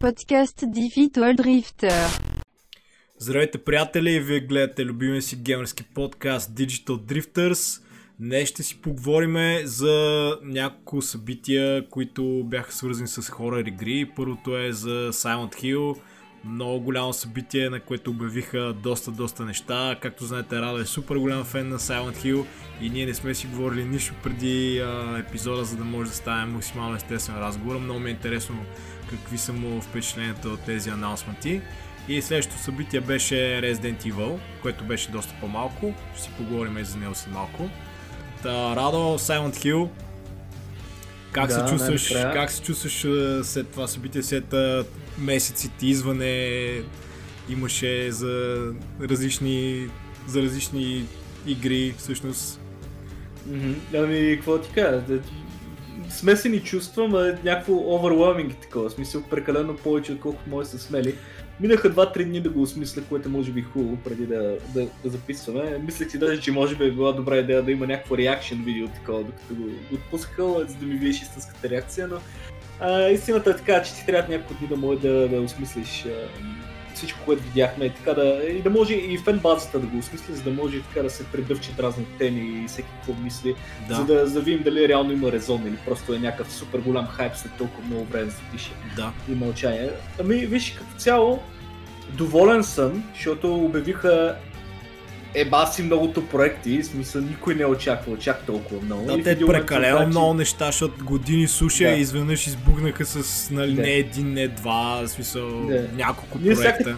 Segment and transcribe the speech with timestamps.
[0.00, 2.20] podcast Digital Drifter.
[3.18, 4.20] Здравейте, приятели!
[4.20, 7.82] Вие гледате любимия си геймерски подкаст Digital Drifters.
[8.20, 14.10] Днес ще си поговорим за няколко събития, които бяха свързани с хорър игри.
[14.16, 16.00] Първото е за Silent Hill.
[16.44, 19.96] Много голямо събитие, на което обявиха доста, доста неща.
[20.00, 22.44] Както знаете, Рада е супер голям фен на Silent Hill
[22.80, 26.52] и ние не сме си говорили нищо преди а, епизода, за да може да стане
[26.52, 27.78] максимално естествен разговор.
[27.78, 28.56] Много ми е интересно
[29.10, 31.60] какви са му впечатленията от тези анонсменти.
[32.08, 35.94] И следващото събитие беше Resident Evil, което беше доста по-малко.
[36.14, 37.70] Ще си поговорим и за него след малко.
[38.42, 39.88] Та, Радо, Silent Hill,
[41.32, 43.06] как, Да, се чувстваш, как се чувстваш
[43.46, 44.54] след това събитие, след
[45.20, 46.82] месеците изване
[47.48, 48.64] имаше за
[49.00, 49.88] различни,
[50.26, 51.04] за различни
[51.46, 52.60] игри, всъщност.
[53.94, 55.02] Ами, какво ти кажа?
[56.10, 58.90] Смесени чувства, е някакво overwhelming такова.
[58.90, 61.14] Смисъл прекалено повече, отколкото може са смели.
[61.60, 65.10] Минаха 2-3 дни да го осмисля, което може би е хубаво преди да, да, да
[65.10, 65.78] записваме.
[65.84, 68.88] Мислех си даже, че може би е била добра идея да има някакво реакшн видео
[68.88, 72.16] такова, докато го отпускал, за да ми видиш истинската реакция, но
[72.80, 76.28] а, истината е така, че ти трябва няколко дни да може да, да осмислиш а,
[76.94, 80.34] всичко, което видяхме, и така да, и да може и фен базата да го осмисли,
[80.34, 83.54] за да може така да се предъвчат разни теми и всеки какво мисли,
[83.88, 86.78] Да, за да, за да видим дали реално има резон или просто е някакъв супер
[86.78, 89.12] голям хайп след толкова много време да се пише да.
[89.28, 89.90] и мълчание.
[90.20, 91.42] Ами, виж, като цяло,
[92.12, 94.36] доволен съм, защото обявиха
[95.34, 99.06] еба си многото проекти, в смисъл никой не е очаквал чак толкова много.
[99.06, 101.90] Да, И те момент прекалено че- много неща, защото години суша Да.
[101.90, 103.82] и изведнъж избухнаха с нали, Да.
[103.82, 105.88] не един, не два, в смисъл Да.
[105.96, 106.96] няколко Ние проекта.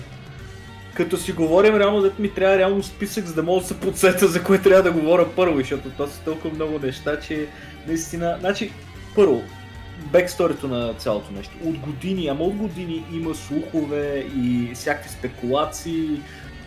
[0.95, 4.29] Като си говорим, реално да ми трябва реално списък, за да мога да се подсета
[4.29, 7.47] за кое трябва да говоря първо, защото то са толкова много неща, че
[7.89, 8.37] наистина...
[8.41, 8.73] Значи,
[9.15, 9.43] първо,
[10.13, 11.53] бексторито на цялото нещо.
[11.65, 16.09] От години, ама от години има слухове и всякакви спекулации.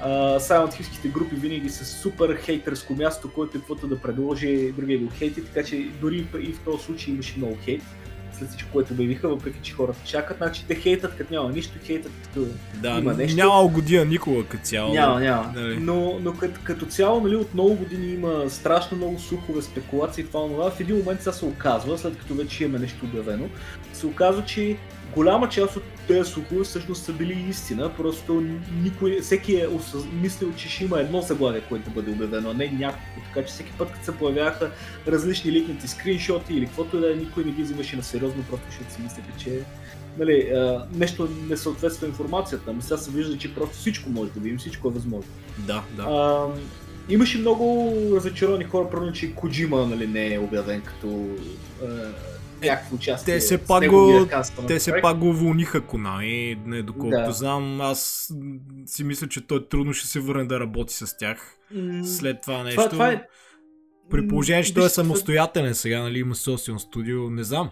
[0.04, 5.68] Hillските групи винаги са супер хейтърско място, който каквото да предложи, другия го хейти, така
[5.68, 7.82] че дори и в този случай имаше много хейт
[8.38, 10.38] след всичко, което обявиха, въпреки че хората чакат.
[10.38, 13.38] Значи те хейтат като няма нищо, хейтат като Да, има нещо.
[13.38, 14.94] няма година никога като цяло.
[14.94, 15.52] няма, няма.
[15.56, 15.78] Нали?
[15.80, 20.28] Но, но като, като цяло, нали, от много години има страшно много слухове, спекулации и
[20.28, 20.72] това, това.
[20.72, 23.50] В един момент сега се оказва, след като вече имаме нещо обявено,
[23.94, 24.78] се оказва, че
[25.16, 28.44] голяма част от тези слухове всъщност са били истина, просто
[28.84, 30.04] никой, всеки е осъз...
[30.22, 33.22] мислил, че ще има едно заглавие, което бъде обявено, а не няколко.
[33.28, 34.72] Така че всеки път, като се появяха
[35.08, 38.66] различни ликнати скриншоти или каквото и да е, никой не ги взимаше на сериозно, просто
[38.70, 39.60] защото си мислеха, че
[40.18, 44.40] нали, а, нещо не съответства информацията, ами сега се вижда, че просто всичко може да
[44.40, 45.32] видим, всичко е възможно.
[45.58, 46.04] Да, да.
[46.04, 46.48] А,
[47.10, 51.28] имаше много разочаровани хора, примерно, че Коджима нали, не е обявен като
[51.84, 51.86] а,
[52.62, 53.34] някакво участие.
[53.34, 54.28] те все с пак го-
[54.68, 57.32] Те се пак го уволниха Конами, не доколкото Да.
[57.32, 57.82] знам.
[57.82, 58.32] Аз
[58.86, 61.56] си мисля, че той трудно ще се върне да работи с тях.
[62.06, 62.76] След това нещо.
[62.76, 63.24] това, това е...
[64.10, 67.70] При положение, че М, той е виж, самостоятелен сега, нали, има собствено студио, не знам.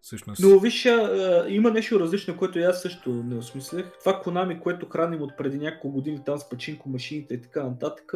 [0.00, 0.42] Всъщност.
[0.42, 3.86] Но виж, а, има нещо различно, което и аз също не осмислях.
[4.00, 8.12] Това Konami, което храним от преди няколко години там с пачинко машините и така нататък,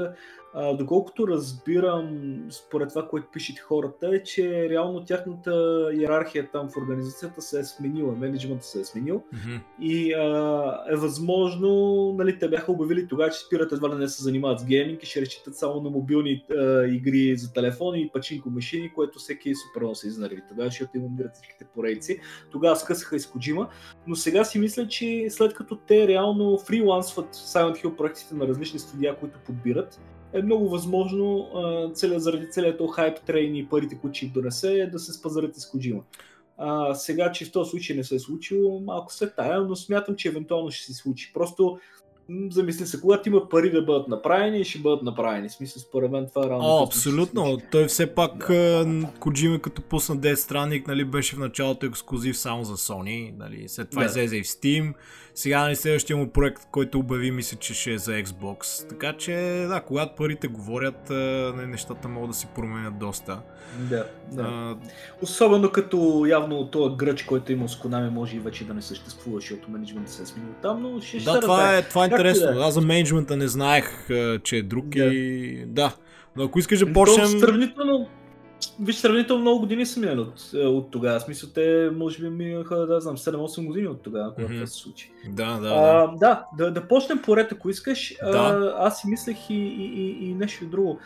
[0.54, 5.50] а, доколкото разбирам според това, което пишат хората, е, че реално тяхната
[5.94, 9.56] иерархия там в организацията се е сменила, менеджментът се е сменил Мгм.
[9.80, 14.22] и а, е възможно, нали, те бяха обявили тогава, че спират едва да не се
[14.22, 18.50] занимават с гейминг и ще разчитат само на мобилни а, игри за телефони и пачинко
[18.50, 22.20] машини, което всеки супер много се изнерви тогава, защото им умират всичките порейци.
[22.50, 23.68] Тогава скъсаха из Коджима,
[24.06, 28.78] но сега си мисля, че след като те реално фрилансват Silent Hill проектите на различни
[28.78, 30.00] студия, които подбират,
[30.32, 31.48] е много възможно
[31.94, 35.66] целият, заради целият този хайп трейн и парите, които ще донесе, да се спазарят из
[35.66, 36.02] Коджима.
[36.58, 40.16] А, сега, че в този случай не се е случило, малко се тая, но смятам,
[40.16, 41.30] че евентуално ще се случи.
[41.34, 41.78] Просто
[42.50, 45.48] замисли се, когато има пари да бъдат направени, ще бъдат направени.
[45.48, 46.64] В смисъл, според мен това е рано.
[46.64, 47.58] О, абсолютно.
[47.70, 49.08] Той все пак да.
[49.20, 53.90] Коджима като пусна Death Stranding, нали, беше в началото ексклюзив само за Sony, нали, след
[53.90, 54.06] това Да.
[54.06, 54.94] излезе и в Steam.
[55.38, 58.88] Сега нали, следващия му проект, който обяви, мисля, че ще е за Xbox.
[58.88, 59.32] Така че,
[59.68, 61.10] да, когато парите говорят,
[61.66, 63.40] нещата могат да се променят доста.
[63.78, 64.42] Да, да.
[64.42, 64.76] А,
[65.22, 69.40] Особено като явно този гръч, който има с Konami, може и вече да не съществува,
[69.40, 71.78] защото менеджментът се е сменил там, но ще ще да, се това разбере.
[71.78, 72.46] е, това е и интересно.
[72.46, 72.64] да е.
[72.64, 74.06] Аз за менеджмента не знаех,
[74.42, 75.04] че е друг Да.
[75.04, 75.64] и...
[75.66, 75.94] Да.
[76.36, 77.26] Но ако искаш да То почнем...
[77.26, 78.08] Сравнително,
[78.80, 81.20] виж, сравнително много години са минали от, е, от тогава.
[81.20, 85.12] Смисъл, те може би минаха, да знам, 7-8 години от тогава, когато това се случи.
[85.28, 85.74] Да, да, да.
[85.74, 88.14] А, да, да, да почнем поред, ако искаш.
[88.22, 88.38] Да.
[88.38, 90.98] А, аз си мислех и, и, и, и нещо друго.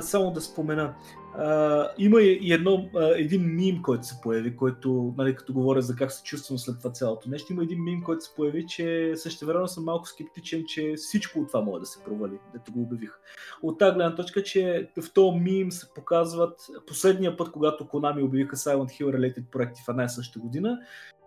[0.00, 0.94] Само да спомена.
[1.34, 5.96] А, има и едно, а, един мим, който се появи, който, нали, като говоря за
[5.96, 9.68] как се чувствам след това цялото нещо, има един мим, който се появи, че същевременно
[9.68, 13.18] съм малко скептичен, че всичко от това може да се провали, дето го обявих.
[13.62, 18.56] От тази гледна точка, че в този мим се показват последния път, когато Konami обявиха
[18.56, 20.78] Silent Hill Related проекти в една и съща година,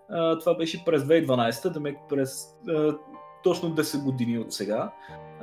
[0.09, 2.97] а, това беше през 2012, да през а,
[3.44, 4.92] точно 10 години от сега.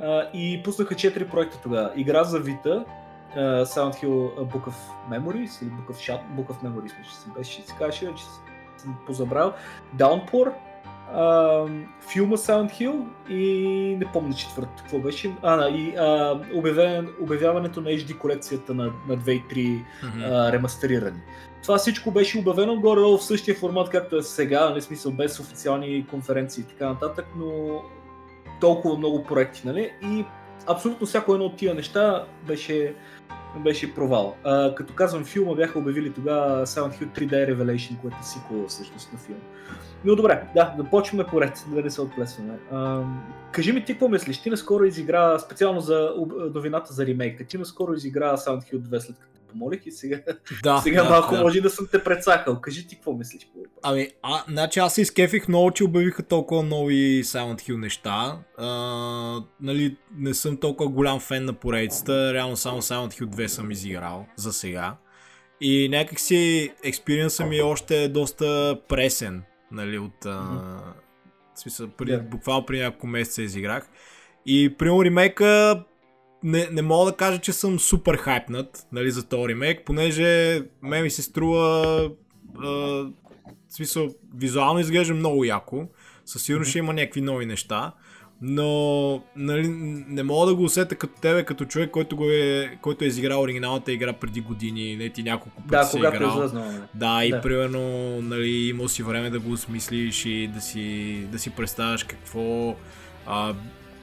[0.01, 1.91] А, и пуснаха 4 проекта тогава.
[1.95, 2.85] Игра за Vita,
[3.37, 4.75] uh, Silent Hill Book of
[5.11, 8.23] Memories или Book of, Shot, Book of Memories, мисля, че се беше, се каже, че
[8.77, 9.53] съм позабрал.
[9.95, 10.51] Downpour,
[11.15, 15.35] uh, филма Silent Hill и не помня четвърто какво беше.
[15.41, 20.29] А, и uh, обявяване, обявяването на HD колекцията на, на 2 и 3 mm-hmm.
[20.29, 21.19] uh, ремастерирани.
[21.63, 26.05] Това всичко беше обявено горе в същия формат, както е сега, нали, смисъл без официални
[26.07, 27.81] конференции и така нататък, но
[28.61, 29.91] толкова много проекти, нали?
[30.01, 30.25] И
[30.67, 32.95] абсолютно всяко едно от тия неща беше
[33.57, 34.35] беше провал.
[34.43, 39.13] А, като казвам филма, бяха обявили тогава Silent Hill 3D Revelation, което е сиквел всъщност
[39.13, 39.39] на филм.
[40.05, 42.53] Но добре, да, да почваме поред, да не се отплесваме.
[42.71, 43.03] А,
[43.51, 44.41] кажи ми ти какво мислиш?
[44.41, 46.13] Ти наскоро изигра, специално за
[46.55, 50.19] новината за ремейка, ти наскоро изигра Silent Hill 2 след като помолих и сега,
[50.63, 51.41] Да, сега да, малко да.
[51.41, 52.61] може да съм те прецакал.
[52.61, 53.79] Кажи ти какво мислиш по въпроса.
[53.83, 58.39] Ами, а, значи аз се изкефих много, че обявиха толкова нови Silent Hill неща.
[58.57, 58.67] А,
[59.61, 64.25] нали, не съм толкова голям фен на поредицата, реално само Silent Hill 2 съм изиграл
[64.35, 64.95] за сега.
[65.61, 70.25] И някакси експириенса ми е още доста пресен, нали, от...
[70.25, 70.49] А,
[71.55, 72.19] смисъл, при, Да.
[72.19, 73.89] буквално при няколко месеца изиграх.
[74.45, 75.83] И при ремейка
[76.43, 81.01] не, не мога да кажа, че съм супер хайпнат нали, за този ремейк, понеже ме
[81.01, 81.85] ми се струва
[82.63, 83.09] а, в
[83.69, 85.87] смисъл, визуално изглежда много яко.
[86.25, 87.91] Със сигурност ще има някакви нови неща.
[88.41, 89.67] Но нали,
[90.07, 93.41] не мога да го усета като тебе, като човек, който, го е, който е изиграл
[93.41, 96.37] оригиналната игра преди години, не ти няколко пъти Да, си когато е играл.
[96.37, 96.71] излезнала.
[96.71, 96.81] нали?
[96.93, 97.41] Да, и Да.
[97.41, 97.81] примерно,
[98.21, 102.75] нали, имал си време да го осмислиш и да си, да си представяш какво,
[103.25, 103.53] а,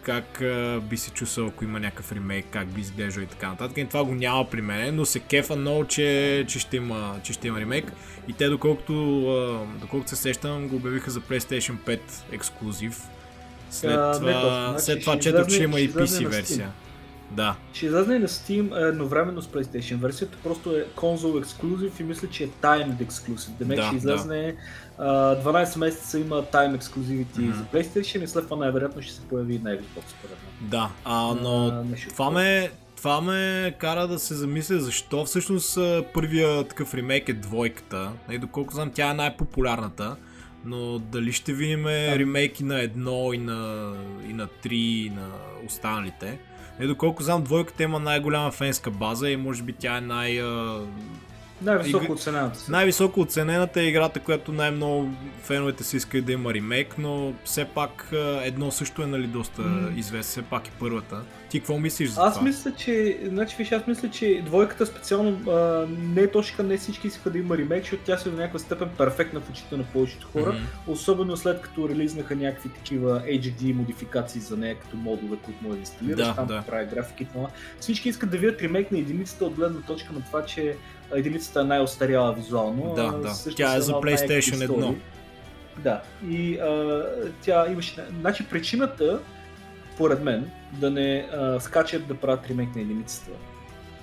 [0.06, 3.76] как а, би се чувствал, ако има някакъв ремейк, как би изглеждал и така нататък.
[3.76, 7.32] И това го няма при мен, но се кефа много, че, че, ще, има, че
[7.32, 7.92] ще има ремейк.
[8.28, 12.00] И те, доколкото, а, доколкото се сещам, го обявиха за PlayStation 5
[12.32, 13.02] ексклюзив.
[13.70, 16.72] След А, не това, точно, значи след това ще четох, че има и PC версия.
[17.30, 22.04] Да, Ще излезне и на Steam едновременно с PlayStation версията, просто е конзол ексклюзив и
[22.04, 23.50] мисля, че е timed ексклюзив.
[23.50, 24.56] Демек Да, ще излезне
[24.98, 25.06] а,
[25.36, 27.52] 12 месеца има тайм ексклюзивити Мгм.
[27.52, 30.70] за PlayStation и след това най-вероятно ще се появи и на Xbox според мен.
[30.70, 30.90] да.
[31.04, 35.78] А, но А, Това ме, това ме кара да се замисля защо всъщност
[36.14, 38.10] първия такъв ремейк е двойката.
[38.30, 40.16] И доколко знам, тя е най-популярната.
[40.64, 43.92] Но дали ще видим ремейки на едно и на,
[44.28, 45.28] и на три и на
[45.66, 46.38] останалите.
[46.80, 50.80] И доколко знам, двойката има най-голяма фенска база и може би тя е най- а,
[51.62, 55.10] Най-високо оценената най-високо оценената е играта, която най-много
[55.42, 58.08] феновете си искат да има ремейк, но все пак
[58.42, 59.90] едно също е нали доста М.
[59.96, 61.22] известно, все пак и първата.
[61.50, 62.46] Ти какво мислиш за Аз това?
[62.46, 67.06] мисля, че, значи, виж, аз мисля, че двойката специално а, не е точно, не всички
[67.06, 70.28] искаха да има ремейк, защото тя си до някаква степен перфектна в очите на повечето
[70.32, 70.52] хора.
[70.52, 70.92] Мгм.
[70.92, 75.80] Особено след като релизнаха някакви такива HD модификации за нея, като модове, които може да
[75.80, 76.62] инсталираш, Да, там да.
[76.66, 77.48] прави графики и това.
[77.80, 80.76] Всички искат да видят ремейк на единицата от гледна точка на това, че
[81.14, 82.94] единицата е най-остаряла визуално.
[82.96, 83.28] Да, да.
[83.28, 84.68] всъщност Тя е за PlayStation истории.
[84.68, 84.94] 1.
[85.78, 87.02] Да, и а,
[87.42, 88.04] тя имаше...
[88.20, 89.20] Значи причината,
[89.96, 93.30] според мен, да не а, скачат да правят ремейк на единицата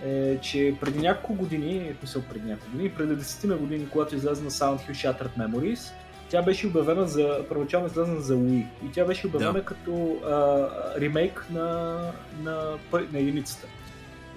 [0.05, 4.15] е, че преди няколко години, в смисъл преди няколко години, преди 10 на години, когато
[4.15, 5.91] излезе на Silent Hill Shattered Memories,
[6.29, 9.65] тя беше обявена за, първоначално излезна за Wii и тя беше обявена Да.
[9.65, 10.67] като а,
[11.01, 11.97] ремейк на,
[12.43, 13.67] на, пър- на единицата.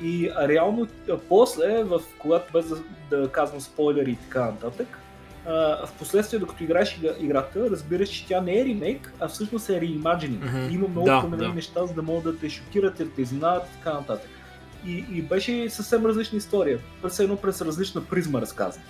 [0.02, 4.98] И а, реално а, после, в, когато без да, да казвам спойлери и така нататък,
[5.46, 10.44] в последствие, докато играеш играта, разбираш, че тя не е ремейк, а всъщност е реимаджининг.
[10.44, 10.68] Мгм.
[10.70, 11.54] Има много Да, променени да.
[11.54, 14.30] неща, за да могат да те шокират, да те изненадат и така нататък.
[14.86, 16.78] И, и беше съвсем различна история.
[17.02, 18.84] През едно през различна призма разказана.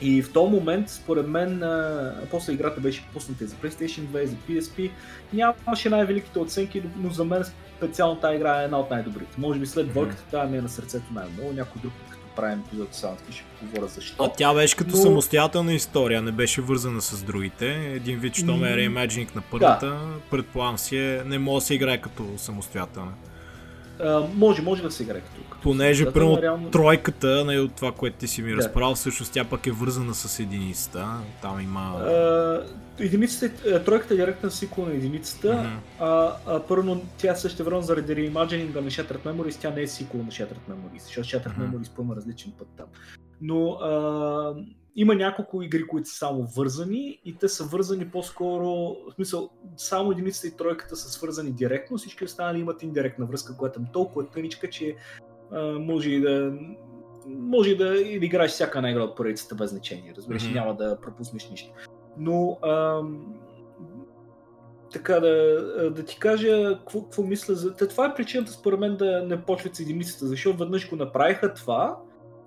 [0.00, 4.22] И в този момент, според мен, а, после играта беше пусната и за PlayStation 2
[4.22, 4.90] и за PSP.
[5.32, 7.44] Нямаше най-великите оценки, но за мен
[7.76, 9.40] специално тази игра е една от най-добрите.
[9.40, 11.52] Може би след двойката тази ми е на сърцето най-много.
[11.52, 11.92] Някой друг
[12.32, 14.24] правим епизод с Hill, ще поговоря защо.
[14.24, 17.66] А тя беше като Но- самостоятелна история, не беше вързана с другите.
[17.86, 19.98] Един вид, що ме е М, реимаджинг на първата,
[20.30, 23.12] предполагам си е, не може да се играе като самостоятелна.
[24.00, 25.51] А, може, може да се играе като.
[25.62, 26.70] Понеже, да, примерно, реално...
[26.70, 28.56] тройката, нали, от това, което ти си ми Да.
[28.56, 31.08] разправил, всъщност тя пък е вързана с единицата.
[31.42, 31.80] Там има...
[31.80, 32.66] А,
[32.98, 36.04] единицата, е- тройката е директен сиквел на единицата, Мгм.
[36.04, 40.22] а, а първо тя също време заради реимаджининга на Shattered Memories, тя не е сиквел
[40.22, 41.76] на Shattered Memories, защото Shattered Мгм.
[41.76, 42.86] Memories поема различен път там.
[43.40, 44.54] Но а,
[44.96, 48.66] има няколко игри, които са само вързани и те са вързани по-скоро,
[49.10, 53.80] в смисъл, само единицата и тройката са свързани директно, всички останали имат индиректна връзка, която
[53.80, 54.96] е толкова тъничка, че
[55.80, 56.52] може и да
[57.28, 60.54] може и да, и играеш всяка една игра от поредицата без значение, разбираш, Мгм.
[60.54, 61.72] няма да пропуснеш нищо.
[62.18, 63.34] Но ам,
[64.92, 67.74] така да, да ти кажа какво, какво мисля за...
[67.74, 71.54] Та, това е причината според мен да не почват с единицата, защото веднъж го направиха
[71.54, 71.96] това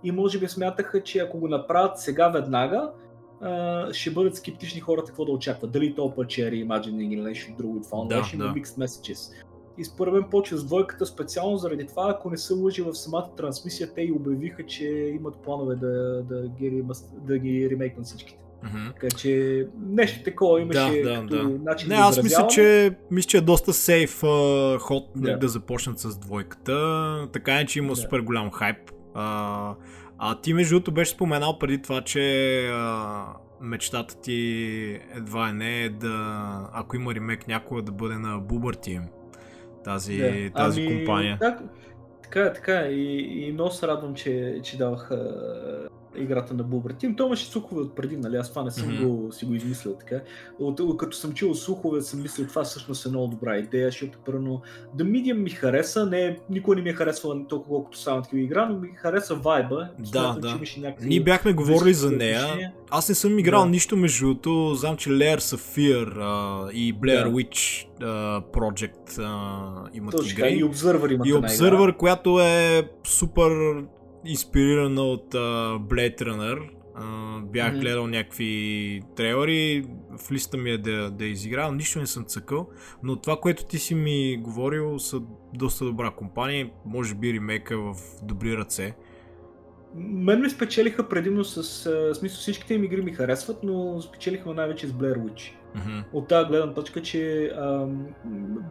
[0.03, 2.91] и може би смятаха, че ако го направят сега веднага,
[3.41, 5.71] а, ще бъдат скептични хората какво да очакват.
[5.71, 7.81] Дали то път ще е reimagining или нещо друго.
[7.83, 8.53] Това Да, има да.
[8.59, 9.33] mixed messages.
[9.77, 13.29] И според мен почва с двойката специално заради това, ако не се лъжи в самата
[13.37, 14.85] трансмисия, те и обявиха, че
[15.19, 18.39] имат планове да, да, ги, да ги ремейкнат всичките.
[18.63, 18.87] Мгм.
[18.87, 21.59] Така че нещо такова имаше Да, да, като да.
[21.63, 25.31] начин Не, да аз мисля, че, мисля, че е доста сейф а, ход да.
[25.31, 25.37] Да.
[25.37, 27.27] да започнат с двойката.
[27.33, 27.95] Така е, че има Да.
[27.95, 28.77] супер голям хайп.
[29.13, 29.75] А,
[30.17, 33.25] а ти между другото беше споменал преди това, че а,
[33.61, 38.87] мечтата ти едва е не е да, ако има ремейк някога да бъде на Boober
[38.87, 39.01] Team.
[39.85, 40.49] Тази, Да.
[40.55, 41.37] тази Ами, компания.
[41.41, 41.59] Так,
[42.23, 42.87] така е, така е.
[42.89, 45.33] И, и много се радвам, че, че даваха
[46.17, 47.15] играта на Бубър Тим.
[47.15, 48.35] То имаше слухове от преди, нали?
[48.37, 49.07] Аз това не съм Мгм.
[49.07, 50.21] го, си го измислил така.
[50.59, 54.61] От, като съм чул слухове, съм мислил, това всъщност е много добра идея, защото първо
[54.97, 58.65] The Medium ми хареса, не, никой не ми е харесвал толкова колкото Silent Hill игра,
[58.69, 59.89] но ми хареса вайба.
[60.03, 60.49] Смятам, да.
[60.49, 62.71] че имаше някакви Ние бяхме говорили за нея.
[62.89, 63.69] Аз не съм играл Да.
[63.69, 64.75] нищо между другото.
[64.75, 67.29] Знам, че Lair Sapphire а, и Blair Да.
[67.29, 70.53] Witch а, Project а, имат Точно игри.
[70.53, 71.39] и Observer имат И игра.
[71.41, 73.51] Observer, която е супер
[74.25, 76.69] инспирирана от uh, Blade Runner.
[76.99, 77.79] Uh, бях Мгм.
[77.79, 79.85] гледал някакви трейлери,
[80.19, 82.69] в листа ми е да, да изигравам, нищо не съм цъкал,
[83.03, 85.21] но това, което ти си ми говорил, са
[85.53, 88.95] доста добра компания, може би ремейка в добри ръце.
[89.97, 91.85] Мен ми спечелиха предимно с...
[91.85, 95.51] а, В смисъл всичките им игри ми харесват, но спечелихме най-вече с Blair Witch.
[95.75, 95.99] Мгм.
[96.13, 98.05] От тази гледна точка, че ам,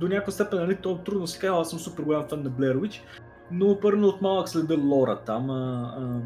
[0.00, 2.50] до някаква степен нали, то трудно да се казва, аз съм супер голям фен на
[2.50, 3.00] Blair Witch,
[3.54, 5.50] но първо от малък следа лора там.
[5.50, 6.22] А, ам,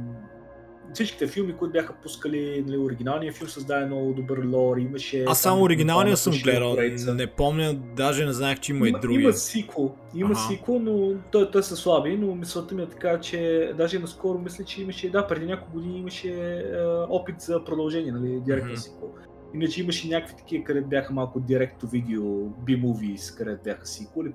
[0.93, 5.21] всичките филми, които бяха пускали, нали, оригиналния филм създаде много добър лор, имаше...
[5.21, 7.15] Аз там само оригиналния съм гледал, поредица.
[7.15, 9.23] не помня, даже не знаех, че има, и други.
[9.23, 10.49] Има сиквел, има Аха.
[10.49, 14.65] сиквел, но той, той са слаби, но мисълта ми е така, че даже наскоро мисля,
[14.65, 16.63] че имаше, да, преди няколко години имаше е,
[17.09, 18.81] опит за продължение, нали, директен Мгм.
[18.81, 19.11] сиквел.
[19.55, 22.23] Иначе имаше някакви такива, където бяха малко директно видео,
[22.67, 24.33] B-movies, където бяха сиквели,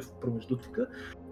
[0.00, 0.82] в промежду така.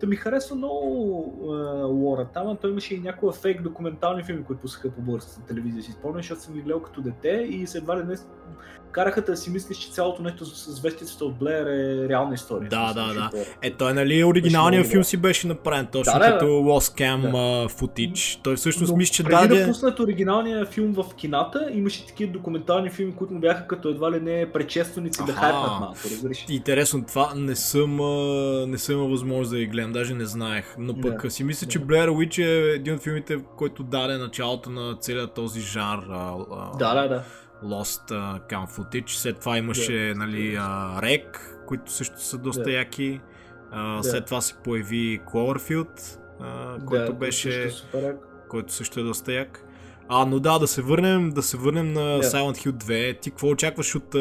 [0.04, 4.62] Та ми харесва много е, лора там, той имаше и някои фейк документални филми, които
[4.62, 7.98] пускаха по българската телевизия, си спомням, защото съм ги гледал като дете и се едва
[7.98, 8.16] ли не
[8.94, 12.68] караха да си мислиш, че цялото нещо с вестицата от Блеер е реална история.
[12.68, 13.30] Да, да, да.
[13.32, 16.52] защото- Е, той, нали, оригиналният филм си беше направен точно Да, като да.
[16.52, 17.28] Lost Cam Да.
[17.28, 18.40] а, footage.
[18.42, 19.60] Той всъщност Но мисля, че преди даде...
[19.60, 24.12] да пуснат оригиналния филм в кината, имаше такива документални филми, които му бяха като едва
[24.12, 26.44] ли не предшественици да хайпнат малко, разбираш?
[26.48, 27.96] Интересно, това не съм,
[28.70, 30.74] не съм възможност да ги гледам, даже не знаех.
[30.78, 31.30] Но пък Да.
[31.30, 31.84] си мисля, че Да.
[31.86, 36.04] Blair Witch е един от филмите, който даде началото на целият този жанр.
[36.10, 37.22] А, а, Да, да, да.
[37.64, 39.08] Lost а, Cam Footage.
[39.08, 40.14] След това имаше Да.
[40.18, 42.72] нали, а, Rec, които също са доста Да.
[42.72, 43.20] яки.
[43.70, 44.02] А, Да.
[44.04, 47.70] След това се появи Cloverfield, а, който да, беше...
[47.70, 48.14] също е
[48.48, 49.63] който също е доста як.
[50.08, 52.22] А, но да, да се върнем, да се върнем на Да.
[52.22, 53.20] Silent Hill 2.
[53.20, 54.14] Ти какво очакваш от,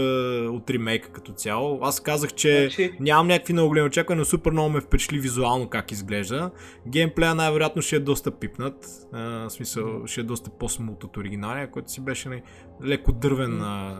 [0.54, 1.80] от ремейка като цяло?
[1.82, 5.70] Аз казах, че Значи- нямам някакви много големи очаквания, но супер много ме впечатли визуално
[5.70, 6.52] как изглежда.
[6.88, 8.88] Геймплея най-вероятно ще е доста пипнат.
[9.14, 12.42] А, в смисъл, ще е доста по-смут от оригиналния, който си беше нали,
[12.86, 13.62] леко дървен.
[13.62, 13.98] А,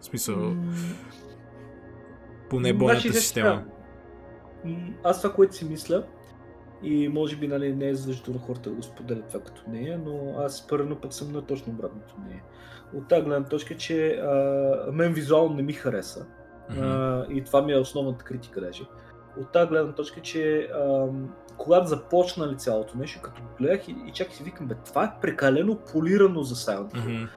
[0.00, 0.72] в смисъл, М,
[2.50, 3.64] поне бойната значи, система.
[5.04, 6.04] Аз това, което си мисля,
[6.82, 10.34] и може би нали, не е задължително хората да го споделят това като нея, но
[10.38, 12.42] аз първо пък съм на точно обратното мнение.
[12.94, 16.26] От тази гледна точка, че а, мен визуално не ми хареса.
[16.70, 16.82] Мгм.
[16.82, 18.82] А, и това ми е основната критика даже.
[19.40, 24.12] От тази гледна точка, че ам, когато започна ли цялото нещо, като гледах и, и
[24.12, 27.16] чак си викам, бе, това е прекалено полирано за Silent Hill.
[27.16, 27.28] Мгм.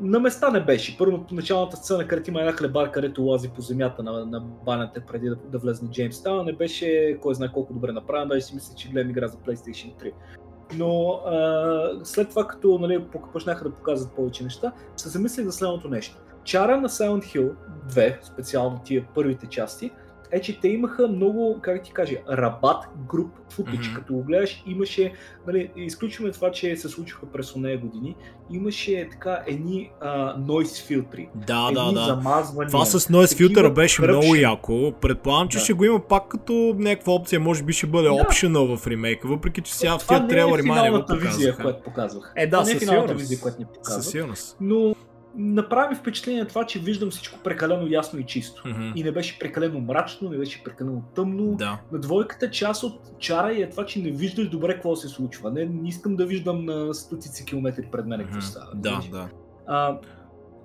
[0.00, 0.98] На места не беше.
[0.98, 5.00] Първо, по началната сцена, където има една хлебар, където лази по земята на, на банята
[5.06, 8.54] преди да, да влезне Джеймс Таун, не беше кой знае колко добре направен, даже си
[8.54, 10.12] мисля, че гледам игра за PlayStation 3.
[10.76, 15.88] Но а, след това, като нали, почнаха да показват повече неща, се замислих за следното
[15.88, 16.16] нещо.
[16.44, 17.52] Чара на Silent Hill
[17.88, 19.90] 2, специално тия първите части,
[20.34, 22.76] е, че те имаха много, как ти кажа, рабат
[23.08, 23.86] груп футич.
[23.86, 23.94] Мгм.
[23.94, 25.12] Като го гледаш, имаше,
[25.46, 28.16] нали, изключваме това, че се случиха през нея години,
[28.50, 31.28] имаше така едни а, noise филтри.
[31.36, 32.06] Да, едни да, да.
[32.06, 32.70] замазвания.
[32.70, 34.18] Това с Noise филтъра беше кръпши.
[34.18, 34.92] много яко.
[35.00, 35.64] Предполагам, че Да.
[35.64, 38.14] ще го има пак като някаква опция, може би ще бъде Да.
[38.14, 41.56] optional в ремейка, въпреки че сега в тия не трейлери е май не го визия,
[41.56, 42.32] която показвах.
[42.36, 43.20] Е, да, Това не е със финалната сигурност.
[43.20, 44.04] визия, която ни Със показват.
[44.04, 44.56] сигурност.
[44.60, 44.94] Но
[45.36, 48.68] направи впечатление това, че виждам всичко прекалено ясно и чисто.
[48.68, 48.92] Мгм.
[48.94, 51.54] И не беше прекалено мрачно, не беше прекалено тъмно.
[51.54, 51.80] Да.
[51.92, 55.50] На двойката част от чара е това, че не виждаш добре какво се случва.
[55.50, 58.46] Не, не искам да виждам на стотици километри пред мен какво Мгм.
[58.46, 58.70] става.
[58.74, 59.28] Да, да.
[59.66, 59.98] А,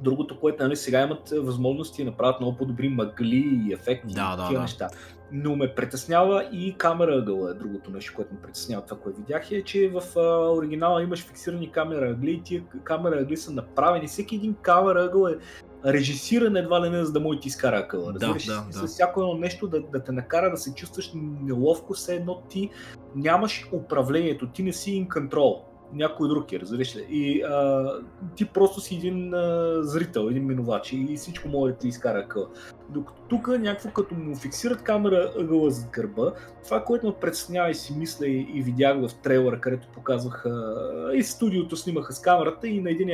[0.02, 4.34] другото, което нали, сега имат е, възможности да направят много по-добри мъгли и ефекти Да,
[4.34, 4.62] и да, такива да.
[4.62, 4.88] неща.
[5.32, 9.52] Но ме притеснява и камера ъгъла е другото нещо, което ме притеснява това, което видях
[9.52, 14.08] е, че в а, оригинала имаш фиксирани камера ъгли и тия камера ъгли са направени.
[14.08, 15.38] Всеки един камера ъгъл е
[15.86, 18.14] режисиран едва ли не, за да може да ти изкара акъла.
[18.14, 18.46] Да, Разбираш?
[18.46, 18.88] да, С да.
[18.88, 22.70] всяко едно нещо да, да те накара да се чувстваш неловко, все едно ти
[23.16, 25.62] нямаш управлението, ти не си in control.
[25.94, 27.06] Някой друг е, разбираш ли?
[27.10, 27.90] И а,
[28.36, 32.48] ти просто си един а, зрител, един минувач и всичко може да ти изкара акъла.
[32.90, 37.76] Докато тук някакво като му фиксират камера ъгъла зад гърба, това, което ме преценява и
[37.76, 40.76] си мисля и, и видях в трейлера, където показваха
[41.16, 43.10] и студиото снимаха с камерата и на един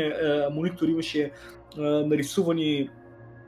[0.52, 1.32] монитор имаше
[1.78, 2.90] а, нарисувани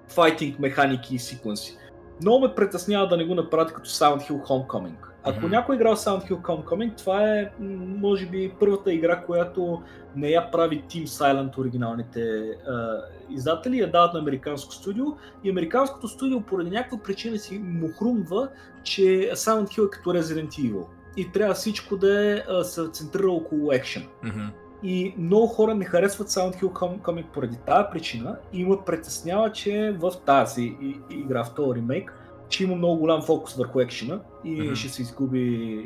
[0.08, 1.78] файтинг механики и секвенси.
[2.22, 5.07] Много ме притеснява да не го направят като Silent Hill Homecoming.
[5.28, 7.52] Ако някой е играл Silent Hill Homecoming, това е
[8.00, 9.82] може би първата игра, която
[10.16, 12.22] не я прави Team Silent оригиналните
[12.68, 15.06] а, издатели, я дават на американско студио
[15.44, 18.50] и американското студио поради някаква причина си му хрумва,
[18.84, 19.02] че
[19.34, 20.84] Silent Hill е като Resident Evil
[21.18, 24.06] и трябва всичко да е а, се центрира около екшена.
[24.24, 24.46] Мгм.
[24.84, 29.96] И много хора не харесват Silent Hill Homecoming поради тази причина и ме притеснява, че
[30.00, 30.78] в тази
[31.10, 32.14] игра, в този ремейк,
[32.50, 34.76] че има много голям фокус върху екшена и Мгм.
[34.76, 35.84] ще се изгуби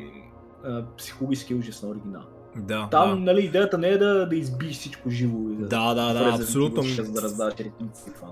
[0.65, 2.22] а, психологически ужас на оригинал.
[2.58, 3.15] Да, Там, да.
[3.15, 6.84] нали, идеята не е да, да избиеш всичко живо и да, Да, да, да, абсолютно.
[6.84, 8.27] Evil 6 да раздаваш ритмици и това.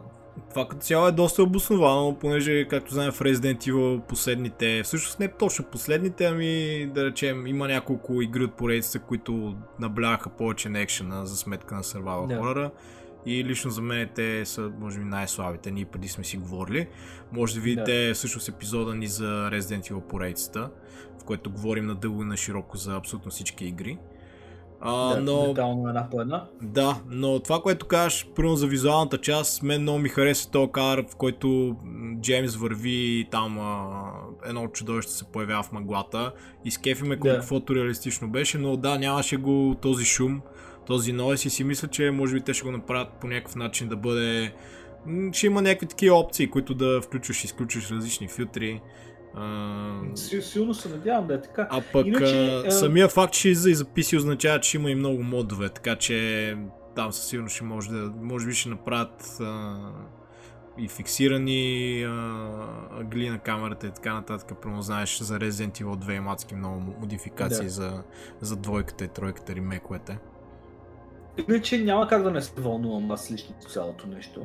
[0.49, 5.27] Това като цяло е доста обосновано, понеже, както знаем в Resident Evil последните, всъщност не
[5.27, 11.25] точно последните, ами да речем има няколко игри от поредицата, които наблягаха повече на екшена
[11.25, 12.35] за сметка на survival Да.
[12.37, 12.71] хорора.
[13.25, 15.71] И лично за мен те са, може би, най-слабите.
[15.71, 16.87] Ние преди сме си говорили.
[17.31, 20.69] Може да видите всъщност епизода ни за Resident Evil поредицата,
[21.21, 23.97] в който говорим надълго и на широко за абсолютно всички игри.
[24.81, 25.53] А, да, но
[25.89, 26.45] една по една.
[26.61, 31.05] да, но това, което кажеш, първо за визуалната част, мен много ми хареса този кадър,
[31.11, 31.75] в който
[32.21, 34.01] Джеймс върви и там а,
[34.45, 36.31] едно чудовище се появява в мъглата
[36.65, 37.39] и скефи ме Да.
[37.39, 40.41] каквото реалистично беше, но да, нямаше го този шум,
[40.89, 43.87] този нойс и си мисля, че може би те ще го направят по някакъв начин
[43.87, 44.53] да бъде...
[45.31, 48.81] Ще има някакви такива опции, които да включваш и изключваш различни филтри.
[49.35, 51.67] А, Си- Силно се надявам да е така.
[51.71, 55.23] а пък Иначе, а, самия факт, че излиза и записи означава, че има и много
[55.23, 56.57] модове, така че
[56.95, 59.77] там със сигурност ще може да, може би ще направят а,
[60.77, 62.11] и фиксирани а,
[62.99, 64.57] ъгли на камерата и така нататък.
[64.61, 67.69] Прямо знаеш за Resident Evil 2 има адски много модификации Да.
[67.69, 68.03] за,
[68.41, 70.17] за двойката и тройката ремейковете.
[71.49, 74.41] Иначе няма как да не се вълнувам аз лично от цялото нещо.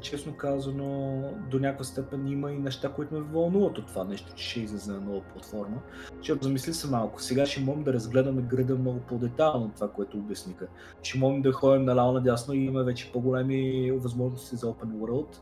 [0.00, 4.50] Честно казано, до някаква степен има и неща, които ме вълнуват от това нещо, че
[4.50, 5.76] ще излезе на нова платформа.
[6.16, 7.22] Защото замисли се малко.
[7.22, 10.66] Сега ще можем да разгледаме града много по-детално това, което обясниха.
[11.02, 15.36] Ще можем да ходим наляво надясно и имаме вече по-големи възможности за Open World.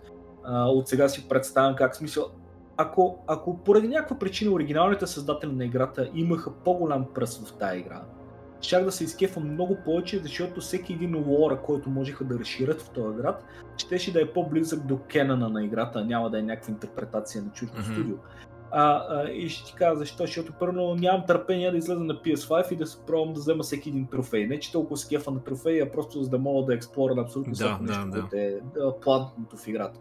[0.49, 2.25] От сега си представям как смисъл.
[2.77, 8.03] Ако, ако поради някаква причина оригиналните създатели на играта имаха по-голям пръст в тази игра,
[8.67, 12.91] щях да се изкефам много повече, защото всеки един лора, който можеха да разширят в
[12.91, 13.45] този град,
[13.77, 17.75] щеше да е по-близък до кенана на играта, няма да е някаква интерпретация на чуждо
[17.81, 17.93] Мгм.
[17.93, 18.17] студио.
[18.71, 22.73] А, а, и ще ти кажа защо, защото първо нямам търпение да излезе на PS5
[22.73, 24.47] и да се пробвам да взема всеки един трофей.
[24.47, 27.53] Не че толкова с кефа на трофеи, а просто за да мога да експлора абсолютно
[27.53, 28.21] Да, всяко да, нещо, да.
[28.21, 30.01] което е а, плантното в играта.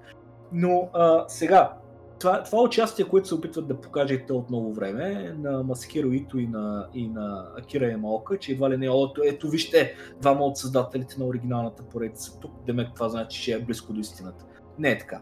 [0.51, 1.73] Но а, сега,
[2.19, 6.47] това, това участие, което се опитват да покажете от много време на Масахиро Ито и
[6.47, 11.15] на, и на Акира Ямаока, че едва ли не, ето, ето вижте, двама от създателите
[11.19, 14.45] на оригиналната поредица тук, демек това значи, че е близко до истината.
[14.79, 15.21] Не е така.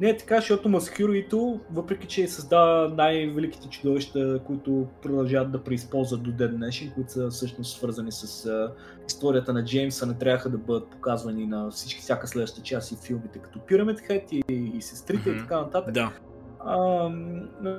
[0.00, 6.22] Не е така, защото Масахиро Ито, въпреки че създава най-великите чудовища, които продължават да преизползват
[6.22, 8.72] до ден днешен, които са всъщност свързани с а,
[9.08, 13.38] историята на Джеймса, не трябваха да бъдат показвани на всички, всяка следваща част и филмите,
[13.38, 15.38] като Pyramid Head и, и сестрите Мгм.
[15.38, 16.12] и така нататък Да,
[16.64, 17.10] а,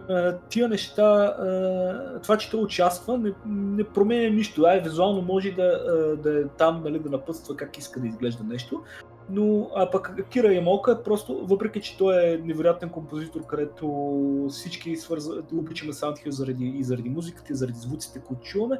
[0.09, 4.63] а, тия неща, а, това, че той участва, не, не променя нищо.
[4.65, 5.79] Ай, визуално може да,
[6.23, 8.81] да е там, нали, да напътства как иска да изглежда нещо,
[9.29, 14.95] Но а пък Кира Ямока е просто, въпреки че той е невероятен композитор, където всички
[14.95, 18.79] свързват, обичаме Hill заради, и заради музиката, и заради звуците, които чуваме,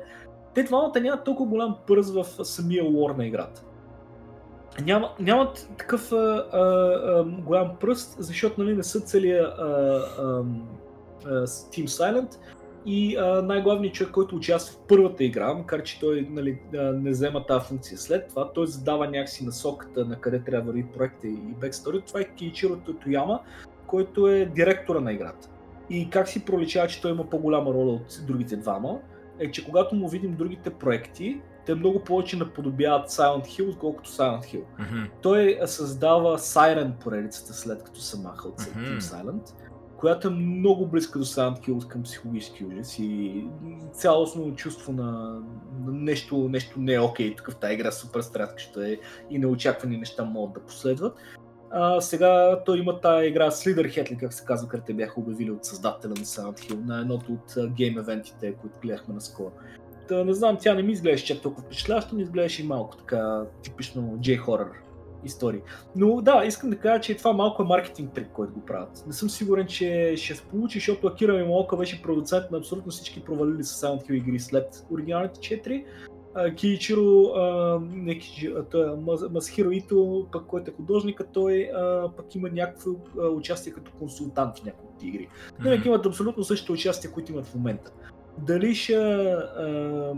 [0.54, 3.64] те двамата нямат толкова голям пръз в самия лор на играта.
[4.86, 9.64] Няма, нямат такъв а, а, а, голям пръст, защото нали, не са целия а,
[10.20, 10.44] а,
[11.26, 12.38] а, Team Silent
[12.86, 17.68] и най-главният човек, който участва в първата игра, макар че той нали, не взема тази
[17.68, 22.02] функция след това, той задава някакси насоката на къде трябва да върви проекта и бекстори.
[22.02, 23.40] Това е Кейчиро Тояма,
[23.88, 25.50] който е директора на играта.
[25.90, 29.00] И как си проличава, че той има по-голяма роля от другите двама,
[29.40, 34.42] е, че когато му видим другите проекти, те много повече наподобяват Silent Hill, отколкото Silent
[34.42, 34.64] Hill.
[34.80, 35.04] Мгм.
[35.22, 38.86] Той създава Siren поредицата след като се маха от Мгм.
[38.86, 39.54] Team Silent,
[40.04, 43.44] която е много близка до Silent Hill към психологически ужас и
[43.94, 45.40] цялостно чувство на,
[45.88, 47.36] нещо, нещо не е окей.
[47.36, 48.98] Тук в тази игра супер страткаща е
[49.30, 51.16] и неочаквани неща могат да последват.
[51.72, 55.52] А, сега той има тази игра Slitherhead, ли как се казва, където те бяха обявили
[55.52, 59.52] от създателя на Silent Hill, на едното от гейм евентите, които гледахме наскоро.
[60.08, 63.44] Та, не знам, тя не ми изглеждаше чак толкова впечатляващо, ми изглеждаше и малко така
[63.62, 64.70] типично J-хорър
[65.26, 65.62] истории.
[65.96, 69.04] Но да, искам да кажа, че това малко е маркетинг трик, който го правят.
[69.08, 73.24] Не съм сигурен, че ще се получи, защото Акира Мимока беше продуцент на абсолютно всички
[73.24, 75.86] провалили се Silent Hill игри след оригиналните 4.
[76.36, 77.34] А, Киичиро,
[78.08, 78.16] е
[78.78, 82.92] Мас- Масхиро Ито, пък който е художника, той а, пък има някакво
[83.36, 85.28] участие като консултант в някои от игри.
[85.62, 85.88] Mm-hmm.
[85.88, 87.92] имат абсолютно същото участие, които имат в момента.
[88.38, 90.14] Дали ще а,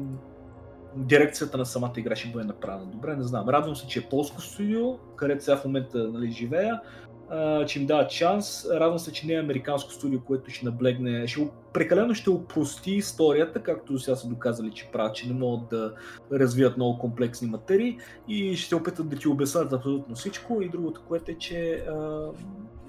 [0.96, 3.50] дирекцията на самата игра ще бъде направена добре, не знам.
[3.50, 6.82] Радвам се, че е полско студио, където сега в момента нали, живея,
[7.30, 8.66] а, че им дават шанс.
[8.66, 13.64] Радвам се, че не е американско студио, което ще наблегне, ще, прекалено ще упрости историята,
[13.64, 15.94] както сега са доказали, че правят, че не могат да
[16.32, 20.62] развият много комплексни материи и ще се опитат да ти обяснят абсолютно всичко.
[20.62, 22.28] И другото, което е, че а,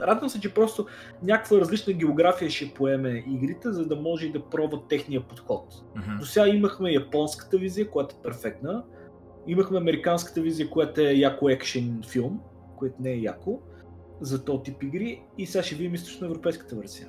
[0.01, 0.87] радвам се, че просто
[1.23, 5.75] някаква различна география ще поеме игрите, за да може и да пробват техния подход.
[5.97, 6.19] Мгм.
[6.19, 8.85] До сега имахме японската визия, която е перфектна.
[9.47, 12.41] Имахме американската визия, която е яко екшен филм,
[12.79, 13.61] което не е яко
[14.21, 15.23] за този тип игри.
[15.39, 17.09] И сега ще видим източноевропейската версия.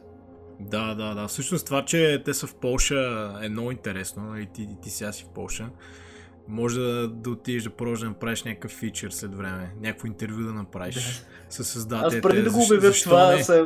[0.59, 1.27] Да, да, да.
[1.27, 4.23] Всъщност това, че те са в Полша е много интересно.
[4.23, 4.47] Нали?
[4.53, 5.69] Ти, ти сега си в Полша.
[6.49, 9.73] Може да, да отидеш да продължиш да направиш някакъв фичър след време.
[9.81, 12.17] Някакво интервю да направиш с създателите.
[12.17, 13.43] Аз преди да го обявя това, не?
[13.43, 13.65] се...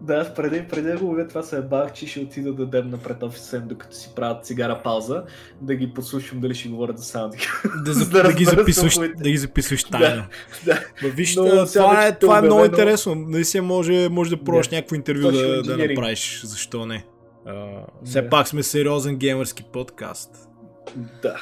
[0.00, 3.22] Да, преди, преди да го обявя това се бах, че ще отида да дадем напред
[3.22, 5.22] офиса им, докато си правят цигара пауза,
[5.60, 7.48] да ги подслушам дали ще говорят за Sound.
[7.84, 10.24] Да, за да да, ги записваш, да ги записваш тайно.
[10.64, 10.84] да.
[11.02, 13.14] Ма виж, Но това, вече е, е това е много интересно.
[13.14, 14.76] Наистина може, може да пробваш Да.
[14.76, 16.42] някакво интервю да, да направиш.
[16.44, 17.04] Защо не?
[17.46, 17.66] А,
[18.04, 18.28] все Да.
[18.28, 20.48] пак сме сериозен геймърски подкаст.
[21.22, 21.36] Да.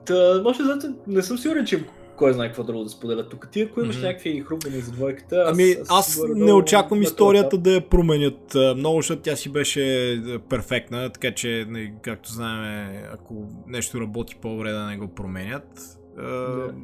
[0.04, 1.84] Та, може да не съм сигурен, че
[2.16, 3.48] кой знае какво друго да споделя тук.
[3.52, 4.06] Ти, ако имаш Мгм.
[4.06, 8.56] някакви хрумвания за двойката, Ами, аз горе-долу не очаквам на историята този да я променят
[8.76, 14.72] много, защото тя си беше перфектна, така че, не, както знаем, ако нещо работи по-добре
[14.72, 15.98] да не го променят.
[16.16, 16.74] Да.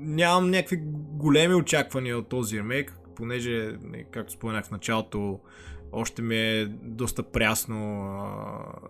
[0.00, 0.80] Нямам някакви
[1.12, 5.40] големи очаквания от този ремейк, понеже, не, както споменах в началото,
[5.92, 8.88] още ми е доста прясно а,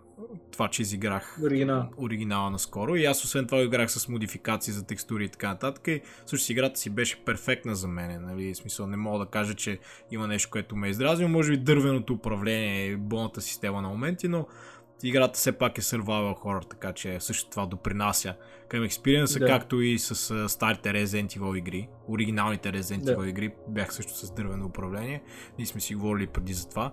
[0.51, 1.89] това, че изиграх Оригинал.
[1.97, 2.97] оригинала наскоро.
[2.97, 5.89] И аз освен това играх с модификации за текстури и така нататък.
[5.89, 8.25] И всъщност играта си беше перфектна за мен.
[8.25, 8.55] Нали?
[8.55, 9.79] В смисъл не мога да кажа, че
[10.11, 11.29] има нещо, което ме е издразнило.
[11.31, 14.47] Може би дървеното управление и болната система на моменти, но
[15.03, 18.35] играта все пак е survival horror, така че също това допринася
[18.69, 19.47] към експириенса, Да.
[19.47, 20.15] както и с
[20.49, 21.89] старите Resident Evil игри.
[22.09, 23.17] Оригиналните Resident Да.
[23.17, 25.23] Evil игри бях също с дървено управление.
[25.59, 26.93] Ние сме си говорили преди за това.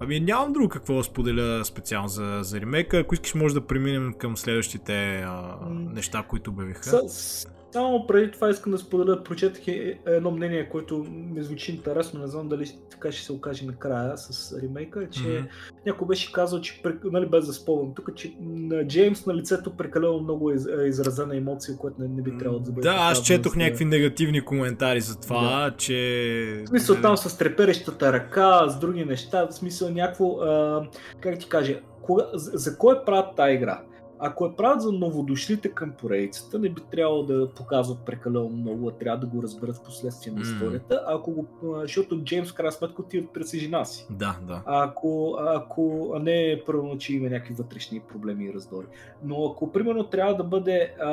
[0.00, 2.98] Ами нямам друго какво да споделя специално за, за ремейка.
[2.98, 7.08] Ако искаш може да преминем към следващите а, неща, които обявиха.
[7.08, 9.62] С- Само преди това искам да споделя, прочетах
[10.06, 14.58] едно мнение, което ми звучи интересно, не знам дали така ще се окаже накрая с
[14.62, 15.46] ремейка, че Мгм.
[15.86, 20.20] някой беше казал, че, нали, без да спомням тук, че на Джеймс на лицето прекалено
[20.20, 22.88] много е е изразена емоция, която не, не би трябвало да бъде.
[22.88, 26.62] Да, аз четох с- някакви негативни коментари за това, че...
[26.64, 30.82] В смисъл там с треперещата ръка, с други неща, в смисъл някакво, а,
[31.20, 33.80] как ти кажа, кога, за, за кой правят тази игра?
[34.18, 38.92] Ако е правят за новодошлите към поредицата, не би трябвало да показват прекалено много, а
[38.92, 43.02] трябва да го разберат в последствие на историята, а ако го, защото Джеймс крайна сметка
[43.02, 44.06] отива си жена си.
[44.10, 44.62] Да, да.
[44.66, 48.86] Ако, ако а не първо, че има някакви вътрешни проблеми и раздори.
[49.24, 51.12] Но ако примерно трябва да бъде а,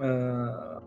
[0.00, 0.80] а,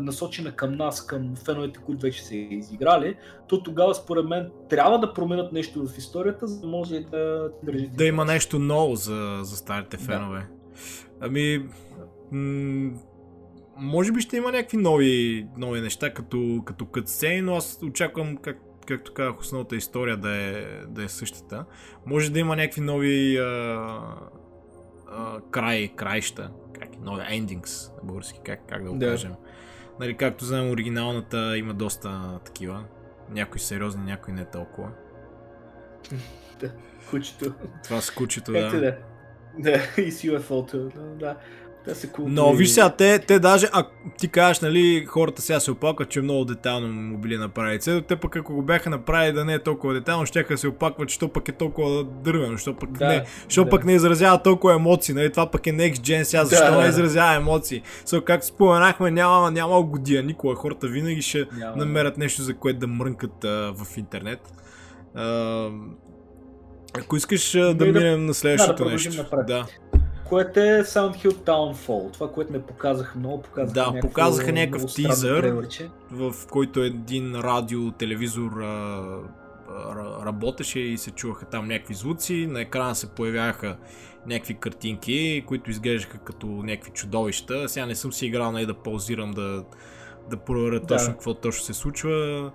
[0.00, 3.16] насочена към нас, към феновете, които вече са изиграли,
[3.48, 7.88] то тогава според мен трябва да променят нещо в историята, за да може да държи.
[7.88, 10.02] Да има нещо ново за, за старите Да.
[10.02, 10.46] фенове.
[11.20, 11.68] Ами,
[12.32, 12.90] м-
[13.76, 18.58] може би ще има някакви нови, нови неща, като, като кътсцени, но аз очаквам, как,
[18.86, 21.64] както казах, основната история да е, да е същата.
[22.06, 23.44] Може да има някакви нови а,
[25.08, 29.06] а, край, краища, как, нови endings на български, как, как да го Да.
[29.06, 29.32] кажем.
[30.00, 32.84] Нали, както знаем, оригиналната има доста такива.
[33.30, 34.90] Някои сериозни, някои не толкова.
[37.10, 37.54] Кучето.
[37.84, 38.80] Това с кучето, да.
[38.80, 38.96] да?
[39.58, 40.78] Да, и с UFO-то.
[40.78, 41.36] Да, да.
[41.84, 42.34] Те са култури.
[42.34, 43.86] Но виж сега, те, те даже, а
[44.18, 48.16] ти кажеш, нали, хората сега се опакват, че много детайлно му били направили цето, те
[48.16, 51.18] пък ако го бяха направили да не е толкова детайлно, ще да се опакват, че
[51.18, 53.70] то пък е толкова дървено, що пък, Да, не, що да.
[53.70, 56.80] пък не изразява толкова емоции, нали, това пък е Next Gen сега, защо Да.
[56.82, 57.82] не изразява емоции?
[58.06, 61.76] So, както споменахме, няма, няма годия никога, хората винаги ще Няма.
[61.76, 64.40] намерят нещо, за което да мрънкат а, в интернет.
[65.14, 65.68] А,
[66.98, 69.22] ако искаш да, Ами да- минем на следващото продължим нещо.
[69.22, 69.46] напред.
[69.46, 69.66] Да.
[70.24, 72.12] Което е Sound Hill Downfall.
[72.12, 75.40] Това, което не показаха много, показаха Да, някакво показаха някакъв тизър.
[75.40, 75.90] трейлърче.
[76.10, 79.02] в който един радио, телевизор а,
[79.70, 82.46] а, работеше и се чуваха там някакви звуци.
[82.46, 83.76] На екрана се появяха
[84.26, 87.68] някакви картинки, които изглеждаха като някакви чудовища.
[87.68, 89.64] Сега не съм си играл нали, да паузирам да,
[90.30, 90.86] да проверя Да.
[90.86, 92.50] точно какво точно се случва.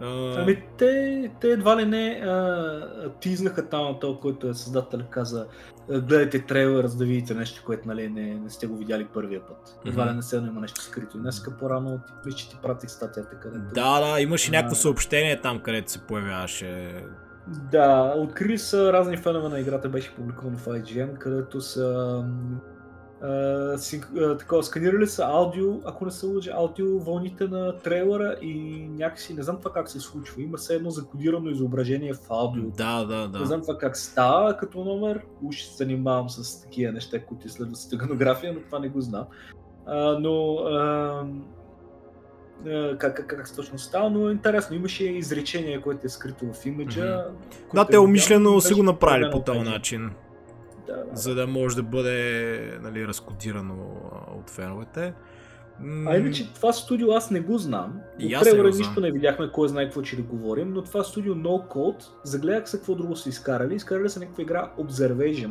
[0.00, 5.00] А, Ами те, те едва ли не а, тизнаха там на този, който е създател,
[5.10, 5.46] каза
[5.92, 9.40] а, гледайте трейлър, за да видите нещо, което нали, не, не сте го видяли първия
[9.46, 9.78] път.
[9.86, 10.12] Едва Мгм.
[10.12, 11.18] ли не се има нещо скрито.
[11.18, 13.74] Днеска по-рано ти, мисля, че ти пратих статията, където...
[13.74, 14.52] да, да, имаше А.
[14.56, 16.94] някакво съобщение там, където се появяваше.
[17.72, 22.24] Да, открили са разни фенове на играта, беше публикувано в IGN, където са
[24.38, 29.42] такова, сканирали са аудио, ако не се лъжа, аудио вълните на трейлера и някакси, не
[29.42, 32.70] знам това как се случва, има все едно закодирано изображение в аудио.
[32.70, 33.38] Да, да, да.
[33.38, 37.76] Не знам това как става като номер, уж се занимавам с такива неща, които изследват
[37.76, 39.24] стеганография, но това не го знам.
[39.86, 41.24] А, но а,
[42.98, 44.76] как, как, как точно става, но е интересно.
[44.76, 47.06] Имаше изречение, което е скрито в имиджа.
[47.06, 47.30] Да,
[47.68, 50.10] което те е умишлено са го направили по този начин.
[51.12, 53.76] За да може да бъде нали, разкодирано
[54.38, 55.14] от феновете.
[56.06, 58.00] А иначе това студио аз не го знам.
[58.18, 58.66] И От знам.
[58.66, 62.68] нищо не видяхме, кой знае какво ще да говорим, но това студио No Code, загледах
[62.68, 63.74] се какво друго са изкарали.
[63.74, 65.50] Изкарали са някаква игра Observation.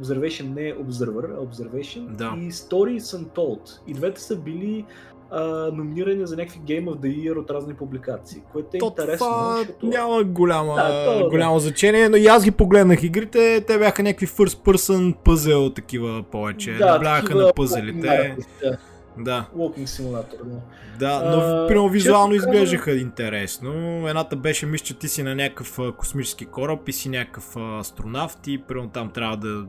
[0.00, 2.06] Observation не е Observer, а Observation.
[2.06, 2.34] Да.
[2.38, 3.80] И Stories Untold.
[3.86, 4.86] И двете са били
[5.30, 9.26] а, номинирани за някакви Game of the Year от разни публикации, което е то интересно,
[9.26, 9.86] това защото...
[9.86, 11.28] няма голяма, Да, то, да.
[11.28, 16.22] голямо значение, но и аз ги погледнах игрите, те бяха някакви first person пъзел такива
[16.22, 18.36] повече, да, наблягаха такива на пъзелите.
[18.62, 18.76] Да,
[19.18, 20.44] Да, Walking Simulator.
[20.44, 20.60] Да.
[20.98, 23.72] да, но А, примерно визуално честно изглеждаха интересно.
[24.08, 28.58] Едната беше, мисля, че ти си на някакъв космически кораб и си някакъв астронавт и
[28.58, 29.64] примерно там трябва да,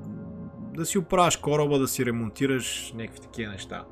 [0.75, 3.83] да си оправяш кораба, да си ремонтираш някакви такива неща.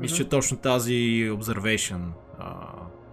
[0.00, 0.92] Мисля, че точно тази
[1.30, 2.00] Observation
[2.38, 2.54] а,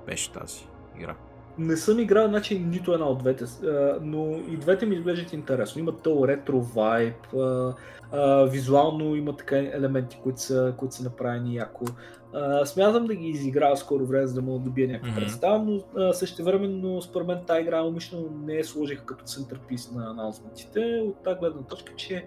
[0.06, 1.16] беше тази игра.
[1.58, 5.80] Не съм играл, значи нито една от двете, а, но и двете ми изглеждат интересно.
[5.80, 7.74] Има то ретро вайб, а,
[8.12, 11.86] а, визуално има така елементи, които са, които са направени яко.
[12.34, 15.20] А, смятам да ги изиграя скоро време, за да мога да добия някаква Мгм.
[15.20, 20.12] представа, но а, същевременно според мен тази игра умишлено не я сложих като центърпис на
[20.12, 22.26] анаунсментите, от тази гледна точка, че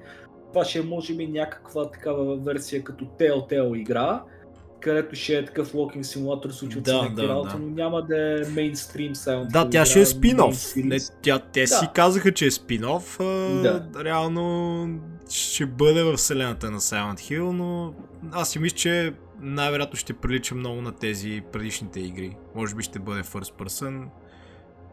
[0.52, 4.22] това ще е може би някаква такава версия като Telltale игра,
[4.82, 7.56] където ще е такъв walking симулатор, случват се Да, някакви да, да.
[7.58, 10.76] но няма да е мейнстрим Silent Да, тя ще е спин-оф.
[10.76, 11.92] Не, тя, те си Да.
[11.92, 13.18] казаха, че е спин-оф.
[13.62, 14.04] Да.
[14.04, 14.86] Реално
[15.30, 17.94] ще бъде в вселената на Silent Hill, но
[18.32, 22.36] аз си мисля, че най-вероятно ще прилича много на тези предишните игри.
[22.54, 24.04] Може би ще бъде first person,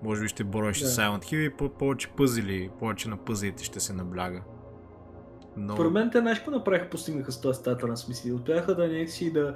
[0.03, 0.89] може би ще бореше Да.
[0.89, 4.41] Silent Hill и по- повече пъзели, повече на пъзелите ще се набляга.
[5.57, 5.73] Но...
[5.73, 8.35] Според мен те нещо направиха, постигнаха с този статър на смисъл.
[8.35, 9.53] Успяха да някакси да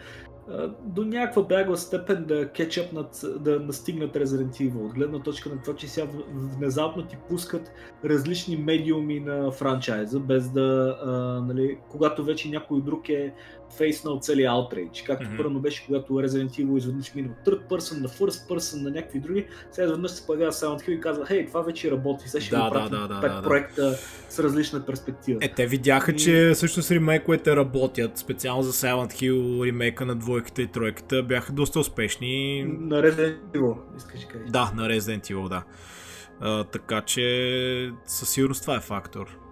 [0.85, 4.85] до някаква бягла степен да кетчъп над, да настигнат Resident Evil.
[4.85, 7.71] От гледна точка на това, че сега внезапно ти пускат
[8.05, 11.11] различни медиуми на франчайза, без да, а,
[11.47, 13.33] нали, когато вече някой друг е
[13.77, 15.05] фейснал целия Outrage.
[15.05, 15.37] Както mm-hmm.
[15.37, 19.19] първо беше, когато Resident Evil изведнъж мина от third person на first person на някакви
[19.19, 22.55] други, сега изведнъж се появява Silent Hill и казва, хей, това вече работи, сега ще
[22.55, 23.47] Да, го да, да, да, пет да, да.
[23.47, 23.97] проекта
[24.29, 25.39] с различна перспектива.
[25.41, 28.17] Е, те видяха, И- че всъщност ремейковете работят.
[28.17, 32.63] Специално за Silent Hill ремейка на двойката и тройката бяха доста успешни.
[32.63, 34.49] На Resident Evil, искаш да кажеш.
[34.49, 35.63] Да, на Resident Evil, да.
[36.39, 39.42] А, така че със сигурност това е фактор.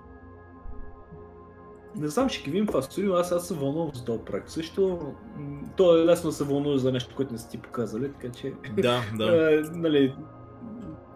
[1.95, 4.49] Не знам, ще ги видим това студио, аз, аз се вълнувам за този проект.
[4.49, 4.99] Също,
[5.77, 8.53] то е лесно да се вълнуваш за нещо, което не са ти показали, така че,
[8.77, 9.53] Да, да.
[9.53, 10.15] е, нали,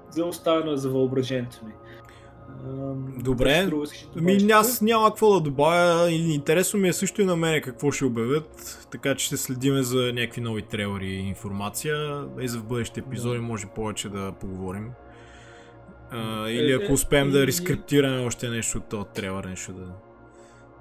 [0.09, 1.71] за оставено е за въображението ми.
[3.17, 3.69] Добре.
[4.15, 6.11] да Ми, аз няма какво да добавя.
[6.11, 8.87] Интересно ми е също и на мене какво ще обявят.
[8.91, 12.25] Така че ще следиме за някакви нови трейлери и информация.
[12.41, 14.91] И за в бъдещите епизоди може повече да поговорим.
[16.11, 19.85] А, или Е, ако е, успеем да рескриптираме още нещо от този трейлер, нещо да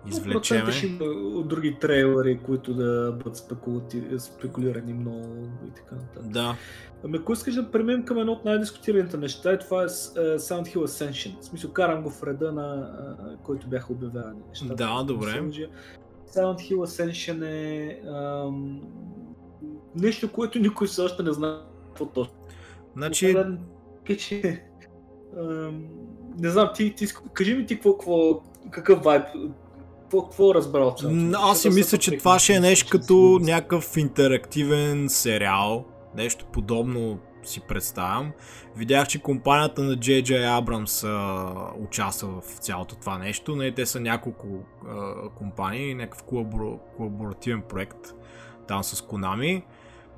[0.07, 0.71] извлечеме.
[0.71, 4.03] 100% ще има от други трейлери, които да бъдат спекулати...
[4.19, 6.33] спекулирани много и така нататък.
[6.33, 6.57] Да.
[7.05, 9.89] Ами ако искаш да преминем към едно от най-дискутираните неща, и това е е,
[10.39, 11.41] Sound Hill Ascension.
[11.41, 12.91] В смисъл, карам го в реда на
[13.43, 14.75] който бяха обявявани нещата.
[14.75, 15.43] Да, добре.
[16.29, 18.81] Sound Hill Ascension е ам,
[19.97, 22.35] нещо, което никой все още не знае какво точно.
[22.97, 24.55] Значи, е,
[26.39, 29.25] не знам, ти, ти, кажи ми ти какво, какво, какъв вайб,
[30.15, 31.03] какво, какво разбрал от?
[31.03, 35.85] М, Аз си мисля, че това ще е нещо като някакъв интерактивен сериал.
[36.17, 38.33] Нещо подобно си представям.
[38.77, 40.61] Видях, че компанията на J.J.
[40.61, 43.57] Abrams а, участва в цялото това нещо.
[43.57, 44.47] Не, те са няколко
[44.89, 46.79] а, компании, някакъв колабор...
[46.97, 48.15] колаборативен проект
[48.69, 49.63] там с Konami.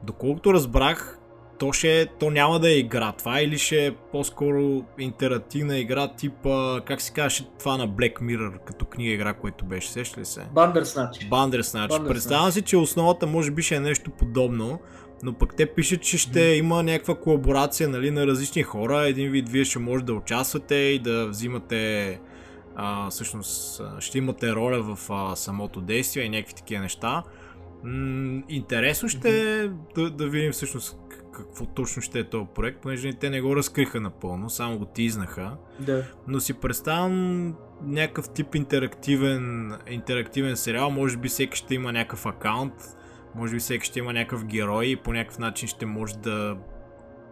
[0.03, 1.19] Доколкото разбрах,
[1.59, 6.09] то, ще, е- то няма да е игра това или ще е по-скоро интерактивна игра
[6.09, 10.25] типа, как се казваше това на Black Mirror, като книга игра, което беше, сеща ли
[10.25, 10.47] се?
[10.55, 11.29] Бандерснач.
[11.31, 12.09] Bandersnatch.
[12.09, 14.81] Представям си, че основата може би ще е нещо подобно,
[15.23, 19.07] но пък те пишат, че ще има някаква колаборация нали, на различни хора.
[19.07, 22.21] Един вид вие ще може да участвате и да взимате
[22.77, 27.23] а, всъщност ще имате роля в а, самото действие и някакви такива неща.
[27.85, 30.99] М- интересно ще е да, да видим всъщност
[31.37, 35.57] какво точно ще е този проект, понеже те не го разкриха напълно, само го тизнаха
[35.81, 36.05] Да.
[36.29, 42.75] но си представям някакъв тип интерактивен, интерактивен сериал, може би всеки ще има някакъв акаунт,
[43.35, 46.57] може би всеки ще има някакъв герой и по някакъв начин ще може да,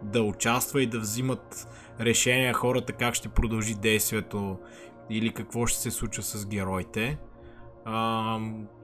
[0.03, 1.67] да участва и да взимат
[1.99, 4.59] решения хората как ще продължи действието
[5.09, 7.17] или какво ще се случва с героите.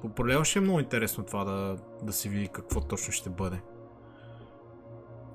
[0.03, 3.61] Определено ще е много интересно това да, да се види какво точно ще бъде.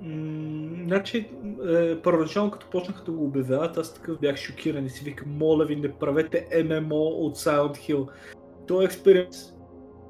[0.00, 1.30] М, Значи,
[1.68, 5.64] е, първоначално като почнаха да го обявяват, аз такъв бях шокиран и си викам, моля
[5.64, 8.08] ви, не правете ММО от Silent Hill.
[8.66, 9.34] Той експеримент,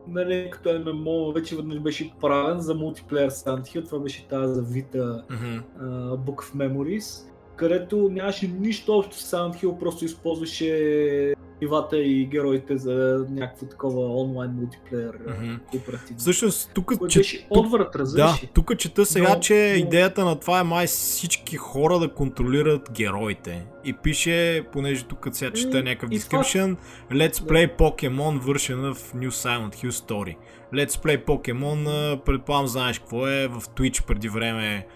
[0.09, 5.25] нали, като ММО вече веднъж беше правен за мултиплеер Silent Hill, това беше тази завита
[5.31, 5.45] Мгм.
[5.45, 12.27] uh, Book of Memories, където нямаше нищо общо с Silent Hill, просто използваше нивата и
[12.27, 15.55] героите за някакво такова онлайн мултиплеер Мгм.
[15.71, 16.19] кооперативно.
[16.19, 20.61] Всъщност, тук, че, беше отврат, Да, тук чета сега, Но- че но- идеята на това
[20.61, 23.67] е май всички хора да контролират героите.
[23.85, 24.37] И пише,
[24.73, 26.77] понеже тук сега чета някакъв и това- description,
[27.13, 30.37] Let's play Pokemon version of New Silent Hill Story.
[30.75, 31.85] Let's play Pokemon,
[32.17, 34.87] предполагам знаеш какво е, в Twitch преди време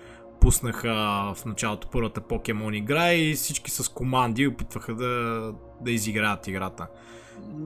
[0.41, 0.89] пуснаха
[1.35, 5.43] в началото първата Pokemon игра и всички с команди опитваха да,
[5.81, 6.87] да изиграят играта.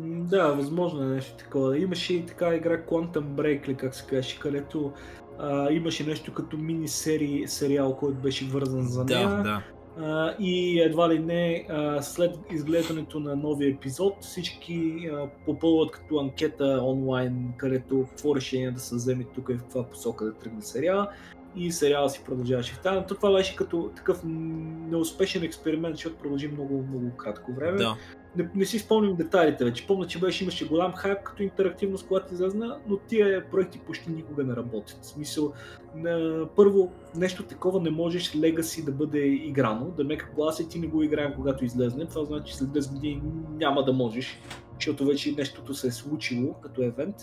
[0.04, 1.78] Да, възможно е нещо такова.
[1.78, 4.92] Имаше и така игра Quantum Break, ли как се каже, където
[5.38, 9.28] а, имаше нещо като мини сери, сериал, който беше вързан за нея.
[9.28, 9.62] Да, да.
[9.98, 16.18] А, и едва ли не, а, след изгледането на новия епизод, всички а, попълват като
[16.18, 20.62] анкета онлайн, където какво решение да се вземе тук и в каква посока да тръгне
[20.62, 21.08] сериала.
[21.56, 22.82] И сериала си продължаваше в.
[22.82, 27.78] То Това беше като такъв неуспешен експеримент, защото продължи много, много кратко време.
[27.78, 27.96] да.
[28.36, 29.86] Не, не си спомням детайлите вече.
[29.86, 34.44] Помня, че беше, имаше голям хайп като интерактивност, когато излезна, но тия проекти почти никога
[34.44, 34.98] не работят.
[35.02, 35.52] В смисъл,
[35.96, 39.86] на, първо, нещо такова не можеш Legacy да бъде играно.
[39.96, 42.06] Да мека гласа и ти не го играем когато излезне.
[42.06, 44.40] Това значи, че след 10 години няма да можеш,
[44.74, 47.16] защото вече нещото се е случило като евент.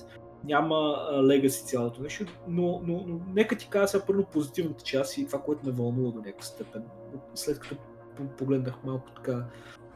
[0.44, 0.76] Няма
[1.14, 5.40] Legacy цялото нещо, но, но, но нека ти кажа сега първо позитивната част и това,
[5.40, 6.84] което ме вълнува до някаква степен.
[7.36, 7.76] След като
[8.18, 9.46] по- погледнах малко така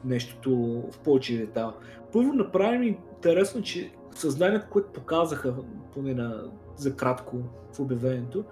[0.05, 0.51] нещото
[0.91, 1.73] в повече детайл.
[2.13, 5.55] Първо направи ми интересно, че съзнанието, което показаха,
[5.93, 6.43] поне на,
[6.75, 7.37] за кратко
[7.73, 8.43] в обявлението,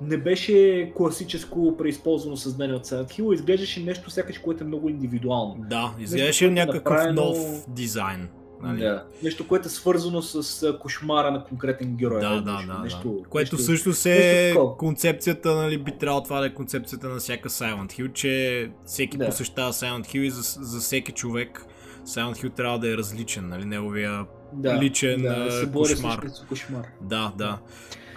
[0.00, 5.56] не беше класическо преизползвано съзнание от Silent Hill, изглеждаше нещо сякаш, което е много индивидуално.
[5.58, 8.28] Да, изглеждаше е някакъв направено- нов дизайн.
[8.62, 8.80] Нали?
[8.80, 9.04] Да.
[9.22, 12.20] Нещо, което е свързано с кошмара на конкретен герой.
[12.20, 13.28] Да, да, да, нещо, да.
[13.28, 17.92] Което нещо- всъщност е концепцията, нали, би трябвало това да е концепцията на всяка Silent
[17.92, 19.26] Hill, че всеки Да.
[19.26, 21.66] посещава Silent Hill и за, за всеки човек
[22.06, 24.26] Silent Hill трябва да е различен, нали, неговия...
[24.52, 26.26] да, личен, да, а, се бори кошмар.
[26.48, 26.86] кошмар.
[27.00, 27.58] Да, да.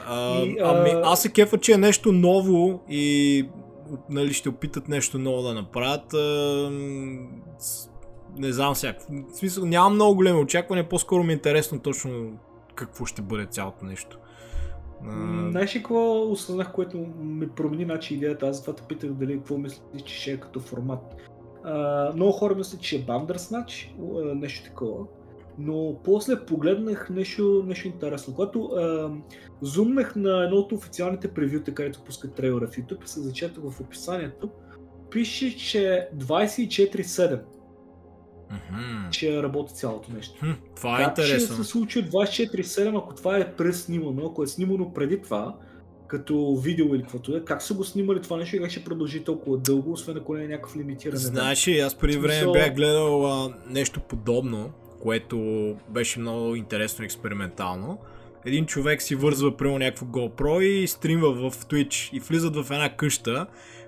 [0.07, 3.47] А, И, ами, а- аз се кефа, че е нещо ново и
[4.09, 6.13] нали, ще опитат нещо ново да направят.
[6.13, 6.69] А,
[8.37, 8.93] не знам сега.
[9.09, 12.39] В смисъл, нямам много големи очаквания, по-скоро ми е интересно точно
[12.75, 14.19] какво ще бъде цялото нещо.
[15.49, 18.47] Знаеш ли какво осъзнах, което ми промени начин идеята?
[18.47, 21.15] Аз затова те питах дали какво мислиш, че ще е като формат.
[21.63, 25.05] А, много хора мислят, че е Bandersnatch, а, нещо такова.
[25.57, 28.35] Но после погледнах нещо, нещо интересно.
[28.35, 29.11] Когато а,
[29.61, 34.49] зумнах на едно от официалните превюта, където пускат трейлера в YouTube се зачетах в описанието,
[35.11, 37.41] пише, че 24-7
[38.51, 39.09] Мгм.
[39.11, 40.33] че работи цялото нещо.
[40.39, 41.55] Хм, това е как ще интересно.
[41.55, 45.55] се случи от 24-7, ако това е преснимано, ако е снимано преди това,
[46.07, 49.23] като видео или каквото е, как са го снимали това нещо и как ще продължи
[49.23, 51.17] толкова дълго, освен ако не е някакъв лимитиран?
[51.17, 54.71] Знаеш ли, аз преди време Смисъл- бях гледал а, нещо подобно,
[55.01, 55.37] което
[55.89, 57.97] беше много интересно експериментално.
[58.45, 62.95] Един човек си вързва прямо някакво GoPro и стримва в Twitch и влизат в една
[62.95, 63.45] къща,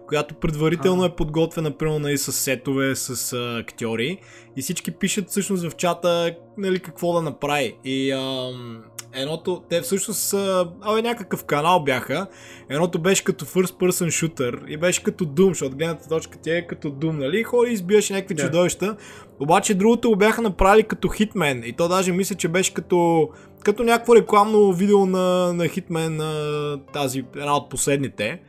[0.08, 4.18] която предварително е подготвена примерно нали, с сетове, с а, актьори
[4.58, 7.78] и всички пишат всъщност в чата нали, какво да направи.
[7.86, 8.84] И ам,
[9.14, 12.28] едното, те всъщност са, абе, някакъв канал бяха,
[12.70, 16.51] едното беше като first person shooter и беше като Doom, защото от гледната точка ти
[16.51, 17.43] е като Doom, нали?
[17.43, 18.43] Хори избиваш някакви Да.
[18.43, 18.95] чудовища,
[19.39, 23.30] обаче другото го бяха направили като Hitman и то даже мисля, че беше като,
[23.64, 28.39] като някакво рекламно видео на, на Hitman, на тази, една от последните.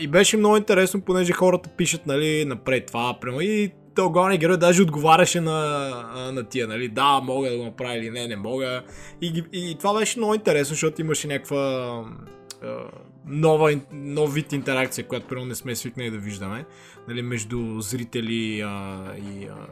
[0.00, 3.72] И беше много интересно, понеже хората пишат, нали, напред това, прямо и
[4.06, 8.26] главният герой даже отговаряше на, на тия, нали, да, мога да го направя или не,
[8.28, 8.82] не мога.
[9.20, 12.04] И, ги- и, това беше много интересно, защото имаше някаква
[13.26, 16.64] нова, нов вид интеракция, която примерно не сме свикнали да виждаме,
[17.08, 19.66] нали, между зрители а, и а,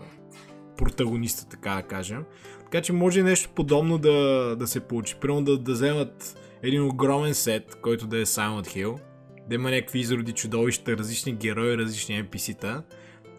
[0.77, 2.25] протагониста, така да кажем.
[2.65, 5.17] Така че може нещо подобно да, да се получи.
[5.21, 8.99] Примерно да, да вземат един огромен сет, който да е Silent Hill,
[9.49, 12.83] да има някакви изроди чудовища, различни герои, различни NPC-та.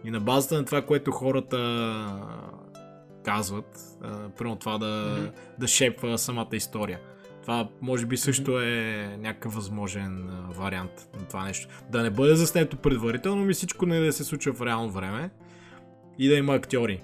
[0.04, 1.58] И на базата на това, което хората
[3.24, 3.80] казват,
[4.38, 5.30] примерно това да, Мгм.
[5.60, 7.00] да шепва самата история.
[7.42, 11.68] Това може би също е някакъв възможен вариант на това нещо.
[11.92, 15.30] Да не бъде заснето предварително, ми всичко не да се случва в реално време
[16.20, 17.04] и да има актьори.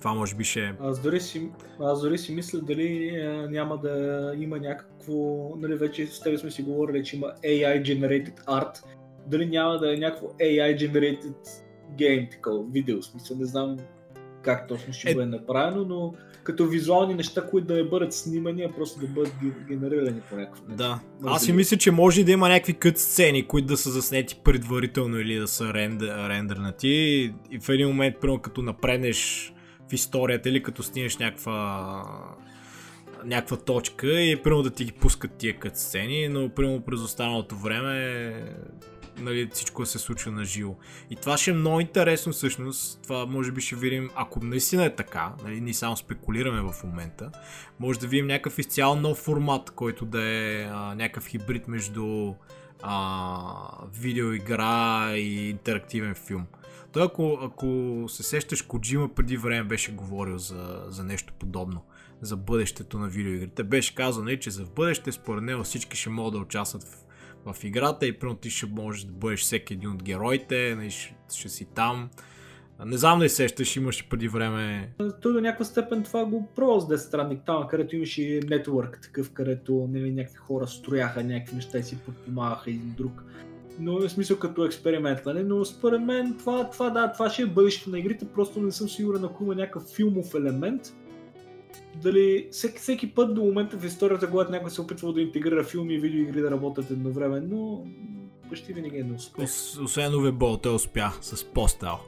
[0.00, 1.48] Това може би ще е Аз дори си,
[1.80, 3.92] аз дори си мисля дали а, няма да
[4.38, 5.12] има някакво,
[5.56, 8.84] нали вече с тебе сме си говорили, че има AI generated art,
[9.26, 11.34] дали няма да е някакво AI generated
[11.98, 13.76] game, такова видео, смисъл не знам
[14.42, 18.62] как точно ще Е- бъде направено, но като визуални неща, които да не бъдат снимани,
[18.62, 20.76] а просто да бъдат ге- генерирани по някакъв начин.
[20.76, 21.00] Да.
[21.20, 21.56] Може Аз си би.
[21.56, 25.48] мисля, че може да има някакви кът сцени, които да са заснети предварително или да
[25.48, 26.88] са рендер, рендернати
[27.50, 29.52] и в един момент, примерно като напреднеш
[29.90, 32.04] в историята или като снимеш някаква
[33.24, 37.56] някаква точка и примерно да ти ги пускат тия кът сцени, но примерно през останалото
[37.56, 38.34] време
[39.18, 40.74] нали, всичко се случва на живо.
[41.10, 43.02] И това ще е много интересно всъщност.
[43.02, 47.30] Това може би ще видим, ако наистина е така, нали, ние само спекулираме в момента,
[47.80, 52.34] може да видим някакъв изцяло нов формат, който да е а, някакъв хибрид между
[52.82, 56.46] а, видеоигра и интерактивен филм.
[56.92, 61.82] Той ако, ако се сещаш, Коджима преди време беше говорил за, за нещо подобно,
[62.20, 63.64] за бъдещето на видеоигрите.
[63.64, 67.06] Беше казал, нали, че за бъдеще според него всички ще могат да участват в,
[67.54, 71.16] в играта и примерно ти ще можеш да бъдеш всеки един от героите, нали, ще,
[71.34, 72.10] ще си там.
[72.86, 77.10] Не знам дали сещаш, имаше преди време Той до някаква степен това го пробва с
[77.10, 81.82] Death там, където имаше и нетворк такъв, където нали, някакви хора строяха някакви неща и
[81.82, 83.22] си подпомагаха един друг.
[83.80, 85.42] Но в смисъл като експеримент, нали?
[85.42, 88.88] но според мен това, това, да, това ще е бъдещето на игрите, просто не съм
[88.88, 90.82] сигурен ако има някакъв филмов елемент.
[92.02, 95.94] Дали всеки, всеки път до момента в историята, когато някой се опитва да интегрира филми
[95.94, 97.86] и видеоигри да работят едновременно,
[98.48, 99.44] почти винаги е неуспех.
[99.44, 101.98] Ос, освен Уве Бол, той успя с постел.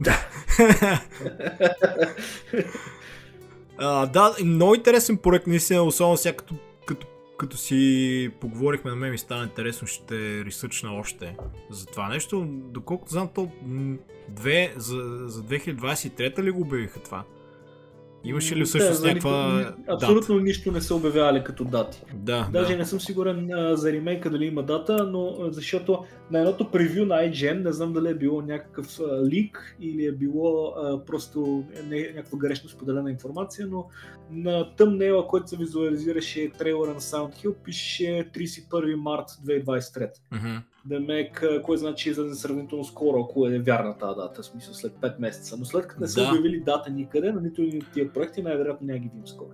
[0.00, 0.28] Да.
[3.78, 6.54] а, да, много интересен проект, наистина, особено сега като,
[7.36, 11.36] като, си поговорихме на мен ми стана интересно, ще ресърчна още
[11.70, 12.46] за това нещо.
[12.48, 13.50] Доколкото знам, то
[14.28, 17.24] две, за, за 2023 ли го обявиха това?
[18.26, 22.02] Имаше ли всъщност Да, някаква никакво- Абсолютно нищо не са обявявали като дати.
[22.14, 22.78] Да, Даже да.
[22.78, 25.98] не съм сигурен а, за ремейка дали има дата, но защото
[26.30, 30.12] на едното превю на IGN не знам дали е било някакъв а, лик или е
[30.12, 33.86] било а, просто не, някаква грешно споделена информация, но
[34.30, 38.04] на тъмнела, който се визуализираше трейлера на Sound Hill, пише
[38.34, 40.10] 31 март 2023.
[40.32, 40.56] Мгм.
[40.88, 45.20] Демек, кое значи излезе сравнително скоро, ако е вярна тази дата, в смисъл след 5
[45.20, 45.56] месеца.
[45.58, 46.28] Но след като не са Да.
[46.28, 49.48] обявили дата никъде на нито един от тия проекти, най-вероятно няма ги видим скоро.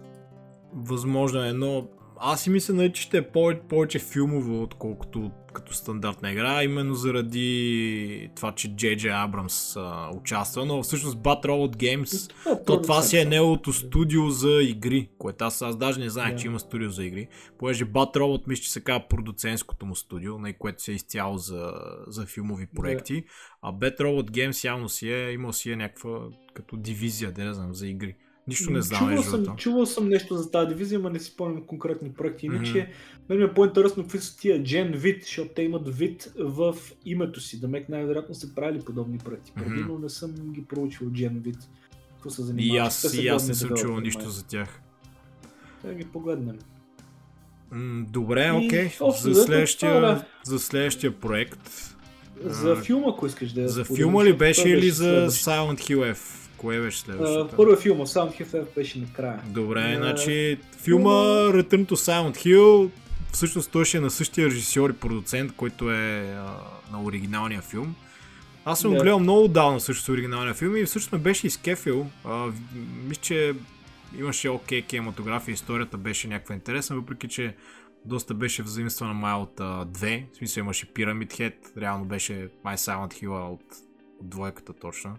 [0.74, 1.86] Възможно е, но
[2.16, 6.94] аз си мисля, нали, че ще е повече, повече филмово, отколкото като стандартна игра, именно
[6.94, 12.32] заради това, че Джей Абрамс а, участва, но всъщност Bat Robot Games,
[12.66, 16.38] то това си е неговото студио за игри, което аз, аз даже не знаех, Да.
[16.38, 20.38] че има студио за игри, понеже Bat Robot мисля, че се казва продуцентското му студио,
[20.38, 21.72] на което се е изцяло за,
[22.06, 23.24] за филмови проекти,
[23.62, 26.20] а Bat Robot Games явно си е, имал си е някаква
[26.54, 28.16] като дивизия, да не знам, за игри.
[28.48, 31.62] Нищо не знам, Чувал съм, чувал съм нещо за тази дивизия, но не си спомням
[31.62, 32.46] конкретни проекти.
[32.46, 32.90] Иначе, Мгм.
[33.28, 36.74] мен ми е по-интересно какви са тия Gen вид, защото те имат вид в
[37.04, 37.60] името си.
[37.60, 39.92] Да мек най-вероятно са правили подобни проекти преди, Мгм.
[39.92, 41.56] но не съм ги проучил Gen вид.
[42.14, 42.74] Какво се занимават?
[42.74, 44.80] И аз, и аз не съм чувал нищо за тях.
[45.84, 46.58] Да ги погледнем.
[47.70, 48.90] М, Добре, И окей.
[49.00, 50.24] общо За следващия, да.
[50.44, 51.94] за следващия проект.
[52.44, 55.26] За А, филма, ако искаш да За филма ли беше или за.
[55.30, 56.18] Silent Hill F?
[56.62, 57.56] Кое беше следващото?
[57.56, 59.42] Първо филма, Sound Hill беше накрая.
[59.46, 61.10] Добре, А, значи филма
[61.52, 62.90] Return to Silent Hill
[63.32, 66.56] всъщност той ще е на същия режисьор и продуцент, който е а,
[66.92, 67.94] на оригиналния филм.
[68.64, 72.06] Аз съм го гледал много давно също с оригиналния филм и всъщност ме беше изкефил.
[73.08, 73.54] Мисля, че
[74.18, 77.54] имаше окей кинематография, историята беше някаква интересна, въпреки че
[78.04, 80.26] доста беше взаимствана май от а, две.
[80.32, 83.62] В смисъл имаше Pyramid Head, реално беше май Silent Hill от,
[84.20, 85.16] от двойката точно.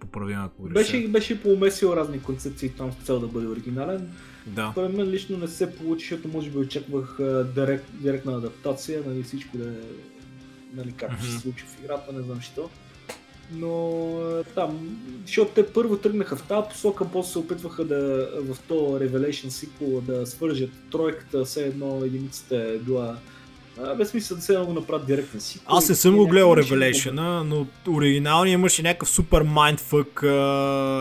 [0.00, 0.74] Поправим ако греша.
[0.74, 4.10] Беше, беше поумесил разни концепции там с цел да бъде оригинален.
[4.46, 4.68] Да.
[4.72, 7.16] Според мен лично не се получи, защото може би очаквах
[7.54, 9.74] директ, директна адаптация, нали, всичко да е,
[10.74, 11.32] нали, както Мгм.
[11.32, 12.70] се случи в играта, не знам що.
[13.52, 14.12] Но
[14.54, 19.48] там, защото те първо тръгнаха в тази посока, после се опитваха да в то Revelation
[19.48, 23.16] sequel да свържат тройката, все едно единицата е била
[23.82, 25.76] а, без смисъл да се го направят директен сиквел.
[25.76, 27.12] Аз не съм го гледал Revelation,
[27.42, 30.22] но оригиналния имаше някакъв супер mindfuck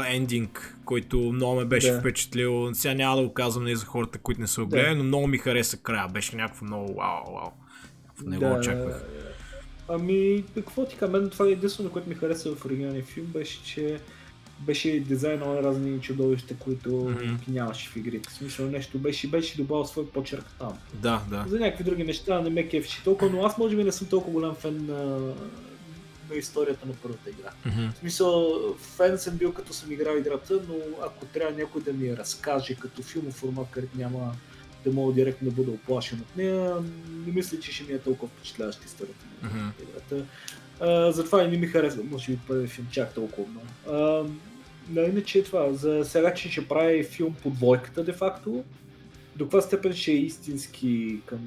[0.09, 1.99] ендинг, който много ме беше Да.
[1.99, 2.69] впечатлил.
[2.73, 4.77] Сега няма да го казвам не за хората, които не са го Да.
[4.77, 6.07] гледали, но много ми хареса края.
[6.07, 7.49] Беше някакво много вау, вау.
[8.25, 9.03] Не го очаквах.
[9.89, 13.63] Ами, какво ти кажа, мен това е единствено, което ми хареса в оригиналния филм, беше,
[13.63, 13.99] че
[14.59, 18.29] беше дизайнал на разни чудовища, които ги нямаше в игрите.
[18.29, 20.77] В смисъл нещо беше, беше добавил свой почерк там.
[20.93, 21.45] Да, да.
[21.47, 24.33] За някакви други неща не ме кефеше толкова, но аз може би не съм толкова
[24.33, 25.19] голям фен на,
[26.29, 27.51] на историята на първата игра.
[27.65, 27.91] Мгм.
[27.91, 30.75] В смисъл, фен съм бил като съм играл играта, но
[31.05, 34.31] ако трябва някой да ми я разкаже като филмов формат, където няма
[34.85, 36.75] да мога директно да бъда оплашен от нея,
[37.25, 39.69] не мисля, че ще ми е толкова впечатляваща историята на Мгм.
[39.83, 40.25] играта.
[41.09, 43.67] Затова и не ми харесва, може би първи филм чак толкова много.
[43.87, 44.25] А,
[44.89, 48.63] да, иначе това, за сега, че ще прави филм по двойката, де факто,
[49.35, 51.39] до каква степен ще е истински към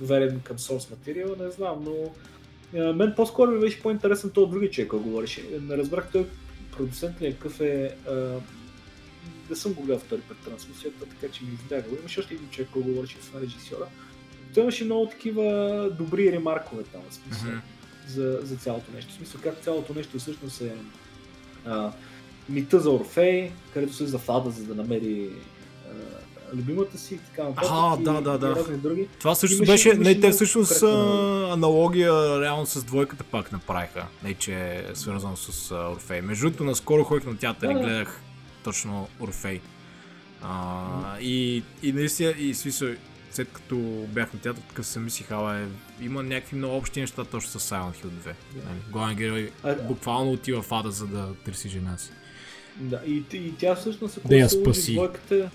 [0.00, 1.94] верен към source материал, не знам, но
[2.80, 5.44] а, мен по-скоро ми беше по-интересен този други човек, който говореше.
[5.62, 6.26] Не разбрах той
[6.76, 7.96] продуцент ли е, какъв е...
[8.08, 8.40] А,
[9.50, 11.98] не съм го гледал втори път трансмисията, така че ми избягал.
[12.00, 13.86] Имаше още един човек, който говореше с режисьора.
[14.54, 17.60] Той имаше много такива добри ремаркове там, в смисъл, Мгм.
[18.10, 19.10] За, за цялото нещо.
[19.12, 20.72] В смисъл, как цялото нещо всъщност е
[21.66, 21.92] а,
[22.48, 25.30] мита за Орфей, където се за фада, за да намери
[25.86, 25.92] а,
[26.56, 27.70] любимата си и така нататък.
[28.00, 28.56] И, да, да, да.
[28.56, 29.08] разни други.
[29.18, 34.06] Това също Имаше- беше, имаше не, те всъщност а, аналогия реално с двойката пак направиха.
[34.24, 36.20] Не, че е свързано с а, Орфей.
[36.20, 37.80] Между другото, наскоро ходих на театър Да, и да.
[37.80, 38.20] гледах
[38.64, 39.60] точно Орфей.
[40.42, 42.88] А, и, и наистина, и смисъл,
[43.30, 43.76] след като
[44.08, 45.66] бях на театър, така се мислих, абе,
[46.00, 48.26] има някакви много общи неща точно с Silent Hill 2.
[48.54, 48.78] Нали?
[48.92, 52.10] Главен герой А, буквално отива в ада, за да търси жена си.
[52.76, 54.92] Да, и, и тя всъщност, ако Да я спаси.
[54.92, 55.50] двойката,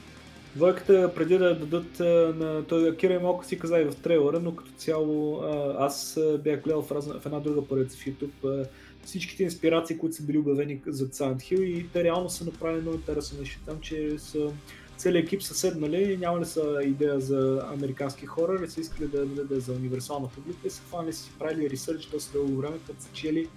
[0.55, 1.99] двойката преди да дадат
[2.37, 5.43] на той Кира и малко си каза и в трейлера, но като цяло
[5.79, 8.65] аз бях гледал в, разна, в една друга поредица в YouTube
[9.05, 12.97] всичките инспирации, които са били обявени за Silent Hill и те реално са направили много
[12.97, 14.51] интересно нещо там, че са
[14.97, 18.63] целият екип са седнали, нямали са идея за американски хорър?
[18.63, 20.67] И са искали да даде за универсална публика.
[20.67, 23.49] И са хванали си правили ресърч доста дълго време, като са чели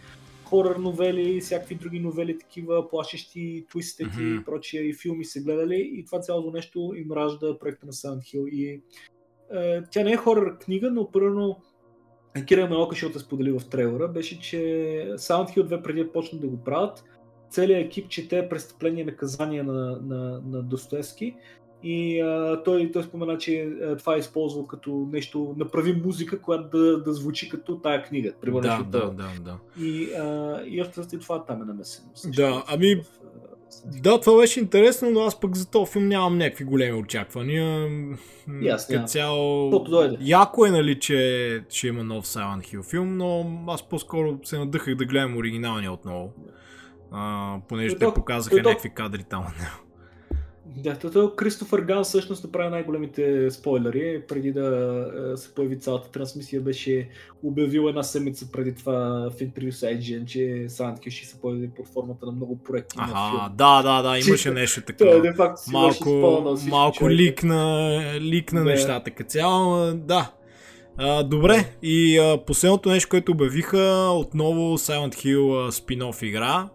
[0.45, 4.35] хорър новели, всякакви други новели, такива плашещи, твистети Мгм.
[4.41, 5.91] и прочие и филми са гледали.
[5.95, 8.49] И това цялото нещо им ражда проекта на Silent Hill.
[8.49, 8.83] И
[9.55, 11.63] е, тя не е хорър книга, но първо
[12.47, 14.57] Кира Мелока, защото сподели в трейлера, беше, че
[15.15, 17.05] Silent Hill 2 преди да почнат да го правят,
[17.51, 21.35] целият екип чете престъпление и наказание на, на, на Достоевски
[21.83, 26.79] и а, той, той спомена, че а, това е използвал като нещо, направи музика, която
[26.79, 28.33] да, да звучи като тая книга.
[28.41, 29.15] Примерно Да, да, такова.
[29.15, 29.85] да, да.
[29.85, 32.09] И, а, и още и това там е намесено.
[32.37, 34.01] Да, ами, В, а.
[34.03, 37.89] Да, това беше интересно, но аз пък за този филм нямам някакви големи очаквания.
[38.47, 39.07] Като нямам.
[39.07, 39.71] цяло...
[40.21, 44.95] Яко е, нали, че ще има нов Silent Hill филм, но аз по-скоро се надъхах
[44.95, 46.33] да гледам оригиналния отново.
[47.13, 49.45] А, понеже Той те то- показаха той то- някакви кадри там.
[50.77, 54.23] Да, тото Кристофър Ган всъщност направи най-големите спойлери.
[54.29, 54.67] Преди да
[55.33, 57.09] е, се появи цялата трансмисия, беше
[57.43, 58.99] обявил една седмица преди това
[59.31, 63.05] в интервю с IGN, че Hill ще се появи под формата на много проекти на
[63.05, 63.57] Аха, филм.
[63.57, 65.21] да, да, да, имаше нещо Той такова.
[65.21, 67.15] де факто си Малко, всички малко човека.
[67.15, 67.91] ликна,
[68.21, 68.67] ликна Да.
[68.71, 70.33] нещата като цяло, да.
[70.97, 73.79] А, добре, и а, последното нещо, което обявиха,
[74.15, 76.69] отново Silent Hill а, спин-оф игра.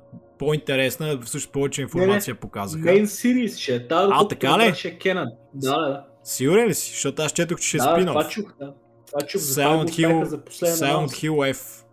[0.44, 2.84] По-интересна, всъщност повече информация показаха.
[2.84, 3.88] Main Series ще е.
[3.88, 4.76] Та, доколкото така ли?
[4.76, 5.26] Ще е Canon.
[5.54, 6.06] Да, да.
[6.24, 6.92] Сигурен ли си?
[6.92, 8.08] Защото аз четох, че ще е да, спин-оф.
[8.08, 8.74] това чух, да.
[9.08, 11.08] Това чух, Silent Hill, за Silent.
[11.08, 11.84] Hill F.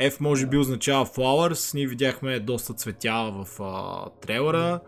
[0.00, 1.74] F може би означава Flowers.
[1.74, 4.80] Ние видяхме доста цветя в а, трейлера.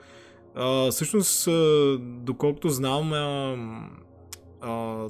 [0.54, 3.56] А, всъщност, а, доколкото знам, а,
[4.60, 5.06] а,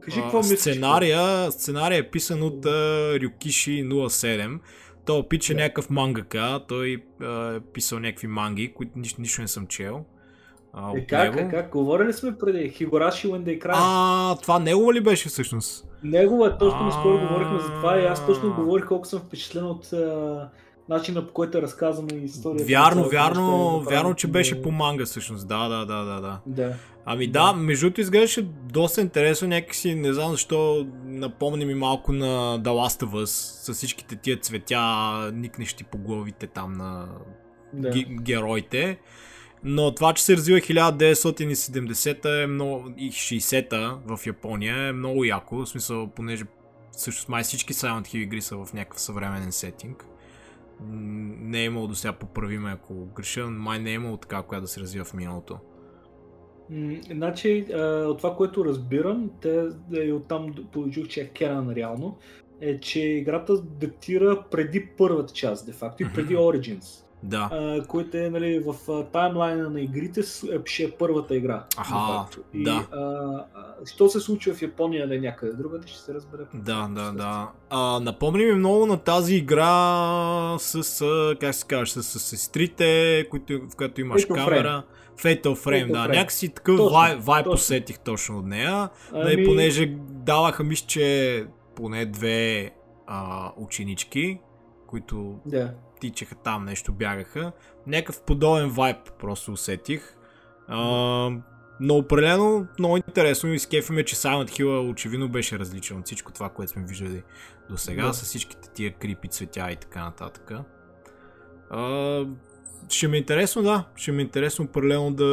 [0.00, 4.58] Кажи а, какво сценария, сценария е писан от а, Рюкиши 07.
[5.06, 6.60] Той пич е някакъв мангака.
[6.68, 10.04] Той е писал някакви манги, които нищо, нищо не съм чел.
[10.72, 11.50] А, Е, как, него.
[11.50, 13.70] как, говорили сме преди When They Cry.
[13.74, 15.88] А, това негова ли беше всъщност?
[16.04, 19.92] Негово е точно наскоро говорихме за това и аз точно говорих колко съм впечатлен от
[19.92, 20.48] а,
[20.88, 22.64] начина по който е разказана историята.
[22.64, 25.48] Вярно, вярно, е вярно, че беше по- манга всъщност.
[25.48, 26.40] Да, да, да, да, да.
[26.46, 26.74] Да.
[27.04, 32.60] Ами да, между другото изглеждаше доста интересно, някакси, не знам защо, напомни ми малко на
[32.60, 37.08] The Last of Us, с всичките тия цветя, никнещи по главите там на
[37.72, 37.90] да.
[37.90, 38.98] ги, героите.
[39.64, 45.56] Но това, че се развива 1970-та е много, и 60-та в Япония е много яко,
[45.56, 46.44] в смисъл, понеже
[46.96, 50.06] всъщност май всички Silent Hill игри са в някакъв съвременен сетинг.
[50.88, 54.68] Не е имало до сега поправиме, ако греша, май не е имало така, която да
[54.68, 55.58] се развива в миналото.
[57.10, 62.18] Значи, от това, което разбирам, те да и оттам получих, че е Canon реално,
[62.60, 66.36] е, че играта датира преди първата част, де факто, и преди.
[66.36, 67.48] Origins, Да.
[67.52, 71.64] а, което е нали, в таймлайна на игрите, е, ще е първата игра.
[71.76, 72.26] Аха.
[72.54, 72.86] И, да.
[72.92, 73.44] А,
[73.86, 76.42] що се случва в Япония или някъде другаде, ще се разбере.
[76.54, 77.50] Да, да, да.
[77.70, 81.04] А, напомни ми много на тази игра с,
[81.40, 84.82] как се казваш, с, с сестрите, които, в която имаш Fatal камера.
[85.18, 85.98] Fatal Frame, Fatal да.
[85.98, 86.08] Frame.
[86.16, 87.54] Някакси такъв Точно, вай, вайб точно.
[87.54, 88.88] усетих точно от нея.
[89.12, 92.70] Ами, Нали, понеже даваха мисля, че поне две
[93.06, 94.38] а, ученички,
[94.86, 95.70] които Да.
[96.02, 97.52] Тичаха там, нещо бягаха.
[97.86, 100.16] Някакъв подобен вайб просто усетих.
[100.68, 100.80] А,
[101.80, 106.48] но определено много интересно и скефиме, че Silent Hill очевидно беше различен от всичко това,
[106.48, 107.22] което сме виждали
[107.70, 108.14] до сега, Да.
[108.14, 110.52] с всичките тия крипи цветя и така нататък.
[111.70, 112.24] А,
[112.88, 113.84] ще ми е интересно, да.
[113.96, 115.24] Ще ми е интересно определено да,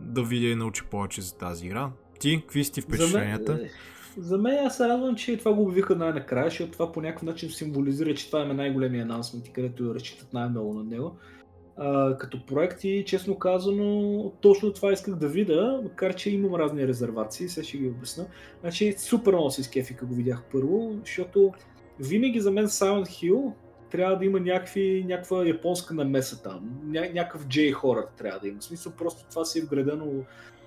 [0.00, 1.90] да видя и науча повече за тази игра.
[2.20, 3.52] Ти, какви си ти впечатленията?
[3.52, 3.70] За мен,
[4.18, 7.50] за мен аз се радвам, че това го обявиха най-накрая, защото това по някакъв начин
[7.50, 11.16] символизира, че това е най-големия анонсмент и където разчитат най-много на него.
[11.76, 16.88] А, като проект и честно казано, точно това исках да видя, макар че имам разни
[16.88, 18.26] резервации, сега ще ги обясна.
[18.60, 21.52] Значи супер много се изкефи, го видях първо, защото
[22.00, 23.52] винаги за мен Silent Hill
[23.90, 28.60] трябва да има някакви, някаква японска намеса там, ня, някакъв J-хорър трябва да има.
[28.60, 30.06] В смисъл просто това си е вградено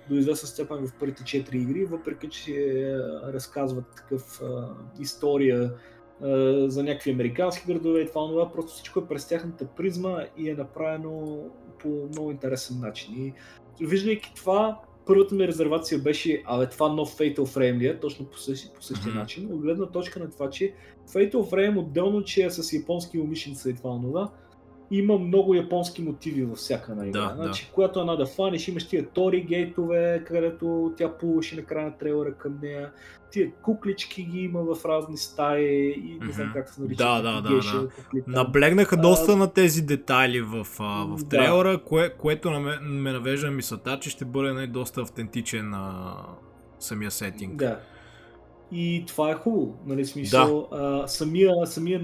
[0.08, 2.98] до известна степен в първите 4 игри, въпреки че е,
[3.32, 4.68] разказват такъв а,
[5.00, 5.72] история
[6.22, 6.28] а,
[6.70, 10.54] за някакви американски градове и това, това, просто всичко е през тяхната призма и е
[10.54, 11.38] направено
[11.78, 13.14] по много интересен начин.
[13.80, 18.26] И виждайки това, първата ми резервация беше, абе това нов Fatal Frame ли е, точно
[18.26, 19.18] по, същи, по същия Мгм.
[19.18, 20.74] начин, от гледна точка на това, че
[21.08, 24.30] Fatal Frame отделно, че е с японски умишленици и това, това,
[24.90, 27.20] има много японски мотиви във всяка една игра.
[27.20, 31.86] Да, значи, когато една да фаниш, имаш тия тори гейтове, където тя плуваше на края
[31.86, 32.90] на трейлера към нея.
[33.30, 36.98] Тия куклички ги има в разни стаи и не знам как се наричат.
[36.98, 37.88] Да, да, да, да.
[38.26, 41.28] Наблегнаха А, доста на тези детайли в, а, в да.
[41.28, 45.74] трейлера, кое, което на ме, ме навежда на мисълта, че ще бъде най- доста автентичен
[45.74, 46.14] а,
[46.78, 47.56] самия сетинг.
[47.56, 47.78] Да.
[48.72, 52.00] И това е хубаво, нали, смисъл, а, самия, самия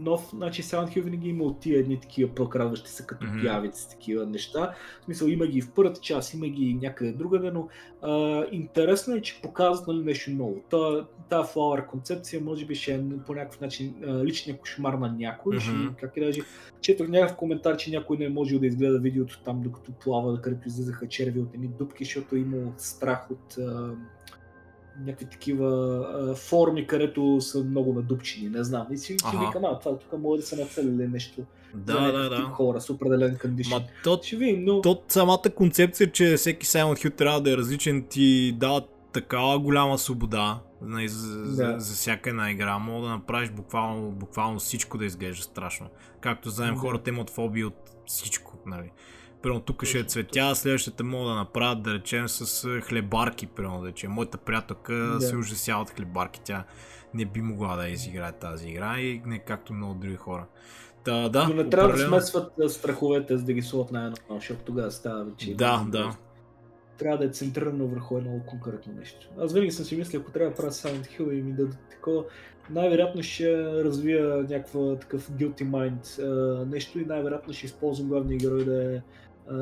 [0.00, 3.42] нов, значи Silent Hill винаги има от тия едни такива прокрадващи се като Мгм.
[3.42, 4.74] пявици, такива неща.
[5.00, 7.68] В смисъл, има ги в първата част, има ги някъде другаде, но
[8.02, 10.60] а, интересно е, че показват нали, нещо ново.
[10.70, 13.94] Та, тази Flower концепция може би ще е по някакъв начин
[14.24, 15.60] личния кошмар на някой.
[15.60, 16.40] Ще, как и даже
[16.80, 20.68] четох някакъв коментар, че някой не е можел да изгледа видеото там, докато плава, където
[20.68, 23.56] излизаха черви от едни дупки, защото е имал страх от
[25.04, 28.86] някакви такива а, форми, където са много надупчени, не знам.
[28.92, 31.42] И си, си викам, а, това тук може да са нацелили нещо
[31.74, 32.42] Да, да, да.
[32.42, 33.78] хора с определен кондишън.
[33.78, 34.80] Ма то, Ще видим, но...
[34.80, 38.82] то самата концепция, че всеки Silent Hill трябва да е различен, ти дава
[39.12, 41.44] такава голяма свобода нали, за, Да.
[41.46, 42.78] за, за всяка една игра.
[42.78, 45.86] Мога да направиш буквално, буквално всичко да изглежда страшно.
[46.20, 46.80] Както знаем, Да.
[46.80, 48.58] хората имат фобии от всичко.
[48.66, 48.90] Нали.
[49.46, 53.88] Примерно тук ще е цветя, следващата мога да направят, да речем, с хлебарки, примерно, да
[53.88, 54.10] речем.
[54.10, 55.20] Моята приятелка Да.
[55.20, 56.64] се ужасява от хлебарки, тя
[57.14, 60.46] не би могла да изиграе тази игра и не както много други хора.
[61.04, 62.20] Та, да, Но не трябва да определено.
[62.20, 65.54] смесват а, страховете, за да ги сложат на едно, защото тогава става вече.
[65.54, 66.16] Да, да.
[66.98, 69.28] Трябва да е центрирано върху едно конкретно нещо.
[69.38, 72.24] Аз винаги съм си мислил, ако трябва да правя Silent Hill и ми дадат такова,
[72.70, 76.24] най-вероятно ще развия някаква такъв guilty mind
[76.64, 79.00] нещо и най-вероятно ще използвам главния герой да е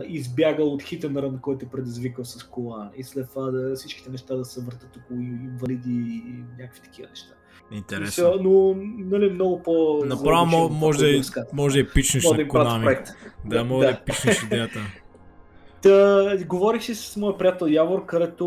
[0.09, 2.91] избягал от хитен рън, който е предизвикал с кола.
[2.97, 7.35] И след това да, всичките неща да се въртат около инвалиди и някакви такива неща.
[7.73, 8.13] Интересно.
[8.13, 11.21] Сега, но нали, много по Направо мо- може, да, е-
[11.53, 13.15] може да е пичнеш може да на им правят Konami.
[13.45, 13.99] Да, може да, Да.
[13.99, 14.79] да пичнеш идеята.
[15.83, 18.45] Та, говорих си с моя приятел Явор, където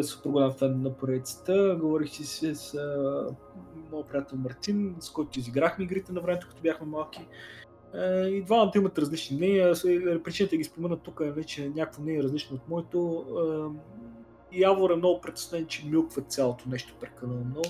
[0.00, 1.76] е супер голям фен на поредицата.
[1.80, 2.24] Говорих си
[2.54, 3.26] с а,
[3.92, 7.26] моя приятел Мартин, с който изиграхме игрите на времето, като бяхме малки.
[8.28, 9.72] И двамата имат различни мнения.
[9.86, 13.24] Е, Причината да ги спомена тук е вече някакво мнение различно от моето.
[13.38, 13.68] А,
[14.52, 17.68] Явор е много притеснен, че милква цялото нещо прекалено много.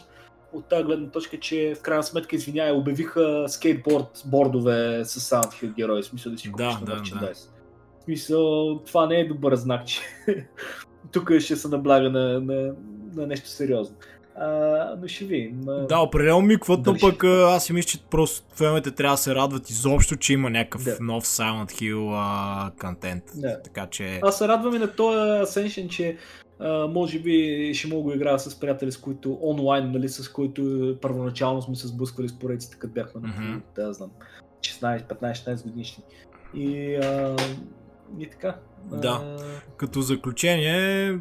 [0.53, 6.03] От тази гледна точка, че в крайна сметка, извинявай, обявиха скейтборд бордове с Hill герои,
[6.03, 7.51] в смисъл да си Да, купиш на да, мерчендайз.
[8.01, 10.01] В смисъл, това не е добър знак, че
[11.13, 12.75] тук ще се набляга на, на,
[13.15, 13.97] на нещо сериозно.
[14.37, 14.49] А,
[15.01, 15.61] но ще видим.
[15.89, 16.43] Да, определено
[16.79, 20.17] Дали ще- пък а, аз си мисля, че просто феновете трябва да се радват изобщо,
[20.17, 20.97] че има някакъв Да.
[21.01, 23.23] нов Silent Hill а, контент.
[23.35, 23.63] Да.
[23.63, 24.21] Така че...
[24.23, 26.17] Аз се радвам и на този Ascension, че
[26.59, 30.63] а, може би ще мога да играя с приятели, с които онлайн, нали, с които
[31.03, 33.59] първоначално сме се сблъсквали с поредиците, като бяхме на Мгм.
[33.77, 34.11] да знам,
[34.61, 36.05] 16, 15, 16 годишни.
[36.55, 37.37] И, а,
[38.19, 38.57] и така.
[38.93, 39.09] Да.
[39.09, 39.37] А,
[39.77, 41.19] Като заключение,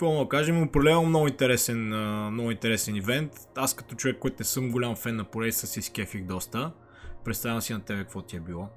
[0.00, 1.86] какво да кажем, определено много интересен,
[2.32, 3.32] много интересен ивент.
[3.56, 6.70] Аз като човек, който не съм голям фен на поредица, си скефих доста.
[7.24, 8.68] Представям си на тебе какво ти е било.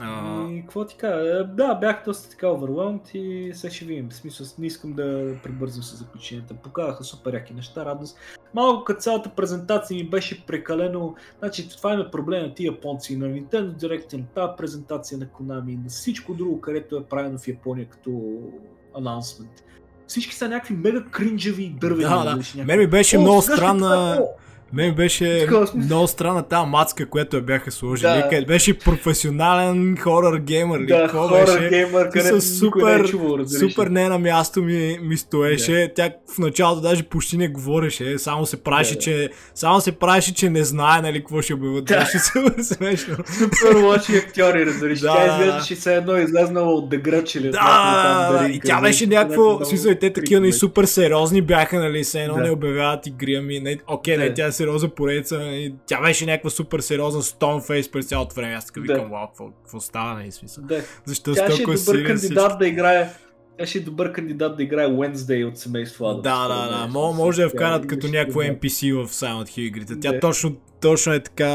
[0.00, 1.44] А, И какво ти кажа?
[1.44, 4.08] Да, бях доста така overwhelmed и сега ще видим.
[4.10, 6.54] В смисъл, не искам да прибързам с заключенията.
[6.54, 8.18] Показаха супер яки неща, радост.
[8.54, 11.14] Малко като цялата презентация ми беше прекалено...
[11.38, 15.82] Значи това има проблем на тия японци, на Nintendo Direct, на тази презентация на Konami,
[15.82, 18.40] на всичко друго, където е правено в Япония като
[18.96, 19.64] анонсмент.
[20.14, 22.08] Всички са някакви мега кринджави и дървени.
[22.08, 22.64] Да, да.
[22.64, 23.88] Мен ми беше О, много странна...
[23.88, 24.28] правя, о,
[24.74, 28.08] Мен беше много странна тази мацка, която я бяха сложили.
[28.08, 28.28] Да.
[28.30, 30.80] където Беше професионален хорър геймър.
[30.80, 31.68] Да, Какво беше?
[31.68, 33.46] геймър, където никой не е супер- чувал.
[33.48, 35.92] Супер не на място ми, ми стоеше.
[35.96, 38.18] Тя в началото даже почти не говореше.
[38.18, 39.00] Само се Да, да.
[39.00, 41.84] че, само се правеше, че не знае нали, какво ще обявят.
[41.84, 41.98] Да.
[41.98, 43.16] Беше супер смешно.
[43.38, 45.00] Супер лоши актьори, разбираш.
[45.00, 48.80] Да, Тя да, изглеждаше се едно излезнала от The Grudge или Да, да, и тя
[48.80, 52.36] беше нали, някакво, смисъл и те такива нали, крик, супер сериозни бяха, нали, се едно
[52.36, 56.80] не обявяват игри, ами, окей, не, тя е сериозна поредица, нали, тя беше някаква супер
[56.80, 60.64] сериозна стоунфейс през цялото време, аз така викам, вау, какво, какво става, нали, смисъл.
[60.64, 60.82] Да.
[61.04, 63.10] Защо Тя ще е добър силен кандидат да играе
[63.58, 66.22] тя ще е добър кандидат да играе Wednesday от семейство Адамс.
[66.22, 66.92] Да, да, да.
[66.92, 70.00] Мо- може да я вкарат като някакво NPC в Silent Hill игрите.
[70.00, 71.48] Тя точно, точно е така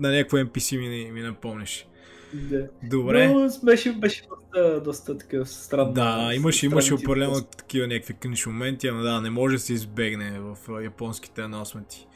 [0.00, 1.86] на някакво NPC ми, ми напомниш.
[2.32, 2.66] Да.
[2.82, 3.28] Добре.
[3.28, 5.92] Но беше, беше доста, доста такъв странно.
[5.92, 10.40] Да, имаше, имаше определено такива някакви кринж моменти, ама да, не може да се избегне
[10.40, 12.06] в японските анонсменти.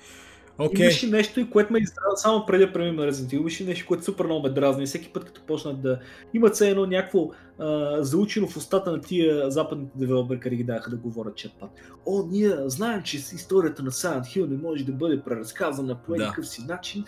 [0.67, 0.85] Окей.
[0.85, 3.87] Имаше нещо, и което ме издразни, само преди да преминем на Resident Evil, имаше нещо,
[3.89, 4.87] което супер много ме дразни.
[4.87, 5.99] Всеки път, като почнат да
[6.35, 10.91] имат се едно някакво а, заучено в устата на тия западните девелопери, къде ги даха
[10.91, 11.71] да говорят четпат.
[12.07, 16.19] О, ние знаем, че историята на Silent Hill не може да бъде преразказана по Да.
[16.19, 17.05] някакъв си начин,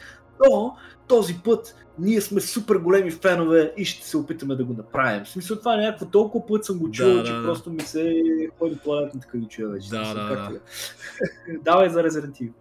[0.51, 0.77] но
[1.09, 5.25] този път ние сме супер големи фенове и ще се опитаме да го направим.
[5.25, 7.45] В смисъл това е някакво толкова път съм го чул, Да, че да, да.
[7.45, 8.23] просто ми се
[8.59, 9.89] ходи туалетна така го чуя вече.
[9.91, 10.51] Да, да, да.
[10.55, 10.59] е?
[11.65, 12.53] Давай за Resident Evil.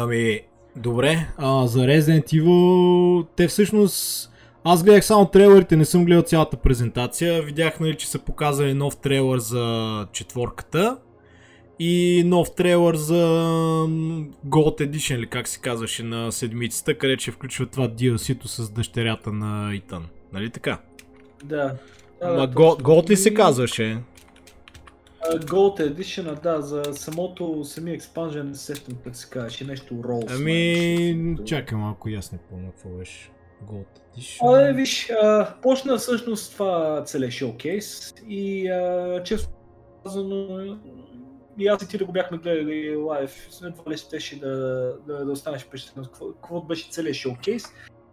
[0.00, 0.40] Ами,
[0.76, 1.28] добре.
[1.36, 4.30] А, за Resident Evil, те всъщност...
[4.64, 7.42] Аз гледах само трейлерите, не съм гледал цялата презентация.
[7.42, 10.98] Видях, нали, че са показали нов трейлер за четворката.
[11.78, 13.14] И нов трейлер за
[14.46, 19.32] Gold Edition, или как се казваше, на седмицата, където ще включва това DLC-то с дъщерята
[19.32, 20.06] на Итан.
[20.32, 20.78] Нали така?
[21.44, 21.74] Да.
[22.22, 22.82] Ама да, Gold.
[22.82, 23.98] Gold ли се казваше?
[25.32, 30.36] Gold Edition, да, за самото, самия експанжен, не се сещам как се казваше, нещо Rolls.
[30.36, 33.30] Ами, чакай малко, аз не помня какво беше.
[33.66, 34.60] Gold Edition.
[34.60, 39.50] Абе, виж, а, почна всъщност това целият шоукейс и а, често
[40.04, 40.78] казано
[41.58, 44.48] и аз и ти да го бяхме гледали лайв, едва ли щеше да,
[45.06, 47.64] да, да останеш впечатлен какво, какво беше целият шоукейс.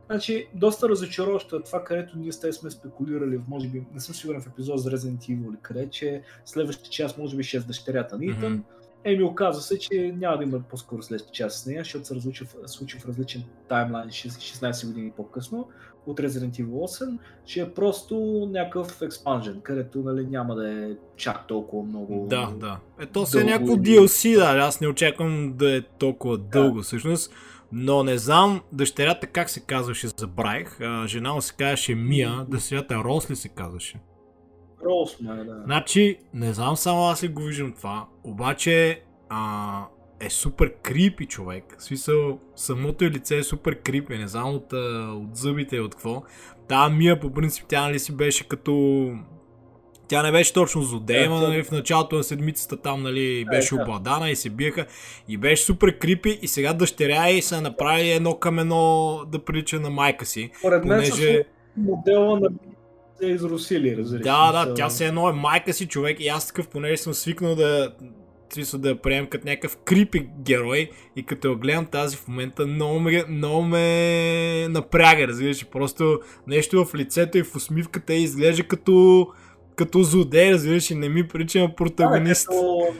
[0.05, 4.15] Значи, доста разочароващо е това, където ние с те сме спекулирали, може би, не съм
[4.15, 7.59] сигурен в епизод за Resident Evil или къде, че следващия час може би ще е
[7.59, 8.53] с дъщерята на Итан.
[8.53, 8.61] Мгм.
[9.03, 12.45] Еми, оказва се, че няма да има по-скоро след част с нея, защото се разлучи,
[12.65, 15.69] случи в различен таймлайн 16 години по-късно
[16.05, 18.15] от Resident Evil 8, че е просто
[18.51, 22.27] някакъв експанжен, където нали, няма да е чак толкова много...
[22.29, 22.79] Да, да.
[22.99, 24.59] Ето се е някакво DLC, да.
[24.59, 27.33] Аз не очаквам да е толкова дълго всъщност.
[27.71, 30.77] Но не знам дъщерята как се казваше, забравих.
[31.05, 33.99] Жена му се казваше Мия, дъщерята Рос ли се казваше?
[34.85, 35.61] Росма, да.
[35.65, 39.85] Значи, не знам само аз ли го виждам това, обаче а,
[40.19, 41.75] е супер крипи човек.
[41.77, 44.73] В смисъл, самото лице е супер крипи, не знам от,
[45.23, 46.23] от зъбите и от какво.
[46.67, 48.73] Та Мия по принцип тя нали си беше като...
[50.07, 53.75] Тя не беше точно злодей, Да, но нали, в началото на седмицата там нали, беше
[53.75, 53.81] да.
[53.81, 54.85] обладана и се биеха
[55.27, 59.79] и беше супер крипи и сега дъщеря й са направили едно към едно да прилича
[59.79, 60.51] на майка си.
[60.61, 62.49] Поред мен понеже- с модела на
[63.19, 64.23] се изрусили, разбираш.
[64.23, 67.55] Да, да, тя се едно е майка си човек и аз такъв, понеже съм свикнал
[67.55, 67.91] да
[68.53, 72.67] смисъл да я приемам като някакъв крипи герой и като я гледам тази в момента
[72.67, 78.63] много ме, много ме напряга, разбираш, и просто нещо в лицето и в усмивката изглежда
[78.63, 79.27] като
[79.75, 82.47] като злодей, разбираш, и не ми прилича на протагонист.
[82.49, 82.93] Да, като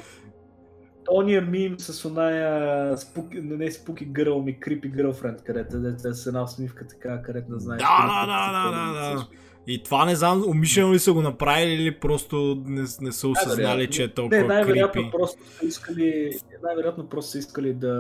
[1.12, 6.44] Ония мим с оная спуки, не спуки гърл ми, крипи гърлфренд, където е с една
[6.44, 7.82] усмивка така, където да знаеш.
[7.82, 9.28] Да, да, да, пълни да, да.
[9.68, 13.64] И това не знам, умишлено ли са го направили или просто не, не са осъзнали,
[13.64, 13.94] Най-вероятно.
[13.94, 15.12] че е Не, толкова най-вероятно крипи.
[15.12, 16.32] просто са искали,
[16.64, 17.94] най-вероятно просто са искали да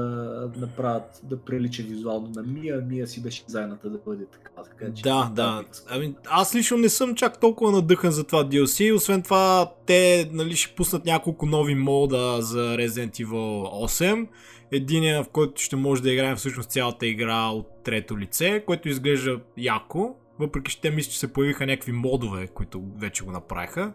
[0.57, 5.03] направят, да прилича визуално на Мия, Мия си беше дизайната да бъде така, така че...
[5.03, 5.63] Да, да.
[5.89, 8.95] Ами, аз лично не съм чак толкова надъхан за това DLC.
[8.95, 14.27] Освен това, те нали, ще пуснат няколко нови мода за Resident Evil 8.
[14.71, 19.39] Единия, в който ще може да играем всъщност цялата игра от трето лице, което изглежда
[19.57, 20.15] яко.
[20.39, 23.93] Въпреки, че те мисля, че се появиха някакви модове, които вече го направиха.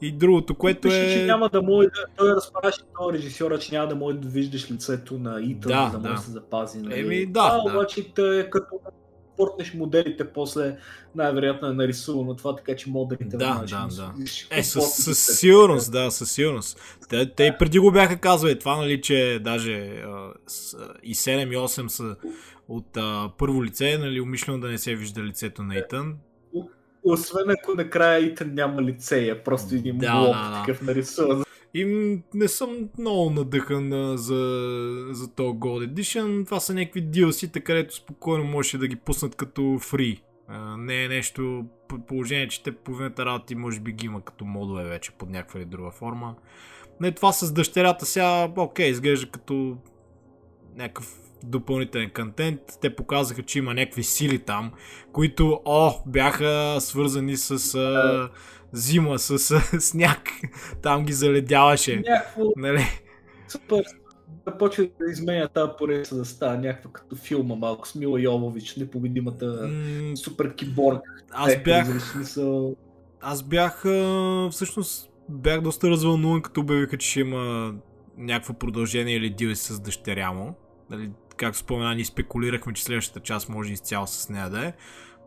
[0.00, 1.26] И другото, което Пише, че е...
[1.26, 2.04] няма да може да...
[2.16, 5.98] Той разпраши този режисьора, че няма да може да виждаш лицето на Итан, Да, да,
[5.98, 6.78] да, може да се запази.
[6.78, 7.00] Нали?
[7.00, 7.70] Еми, да, а, да.
[7.70, 8.80] обаче те е като
[9.36, 10.76] портнеш моделите, после
[11.14, 14.12] най-вероятно е нарисувано това, така че модерите Да, да, да.
[14.50, 16.98] Е, със, със сигурност, да, със сигурност.
[17.08, 21.52] Те, те и преди го бяха казвали това, нали, че даже а, с, и 7
[21.52, 22.16] и 8 са
[22.68, 26.16] от а, първо лице, нали, умишлено да не се вижда лицето на Итан.
[27.04, 30.62] Освен ако накрая Итан няма лице, е просто един Да, блок да, да.
[30.62, 31.44] такъв нарисуван.
[31.74, 31.84] И
[32.34, 34.68] не съм много надъхан за,
[35.10, 36.44] за този Gold Edition.
[36.44, 40.22] Това са някакви DLC, където спокойно можеше да ги пуснат като фри.
[40.48, 44.44] А, не е нещо, по положение, че те половината работи може би ги има като
[44.44, 46.34] модове вече под някаква или друга форма.
[47.00, 49.76] Не, това с дъщерята сега, окей, изглежда като
[50.76, 52.60] някакъв допълнителен контент.
[52.80, 54.72] Те показаха, че има някакви сили там,
[55.12, 58.30] които, о, бяха свързани с а,
[58.72, 60.30] зима, с, с сняг.
[60.82, 61.96] Там ги заледяваше.
[61.96, 62.84] Някакво Нали?
[63.48, 63.84] супер
[64.46, 68.76] да почва да изменя тази поредица да става някаква като филма малко с Мила Йовович,
[68.76, 69.70] непобедимата
[70.16, 71.00] супер киборг.
[71.30, 72.76] Аз бях, смисъл,
[73.20, 77.74] аз бях, а, всъщност, бях доста развълнуван, като обявиха, че ще има
[78.16, 80.54] някакво продължение или DLC с дъщеря му.
[80.90, 84.72] Нали, както спомена, ние спекулирахме, че следващата част може изцяло с нея да е.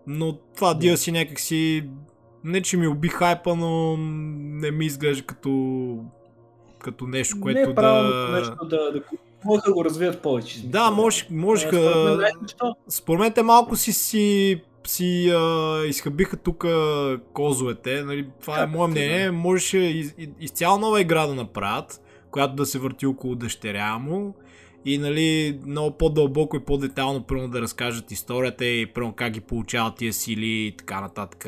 [0.08, 0.80] Но това Да.
[0.80, 1.90] DLC някакси,
[2.44, 6.04] не че ми уби хайпа, но не ми изглежда като,
[6.80, 8.30] като нещо, което не е да...
[8.34, 9.02] нещо да, да,
[9.46, 10.68] може да го развият повече.
[10.68, 12.76] Да, може, може А, според мен, знаеш защо?
[12.90, 16.66] Според мен те малко си, си, си а, изхъбиха тук
[17.34, 18.04] козовете.
[18.04, 19.32] Нали, това е Как мое ти, мнение.
[19.32, 22.02] Можеше из, из, изцяло нова игра да направят,
[22.32, 24.36] която да се върти около дъщеря му.
[24.86, 29.96] И нали, много по-дълбоко и по-детално примерно да разкажат историята и примерно как ги получават
[29.96, 31.46] тия сили и така нататък.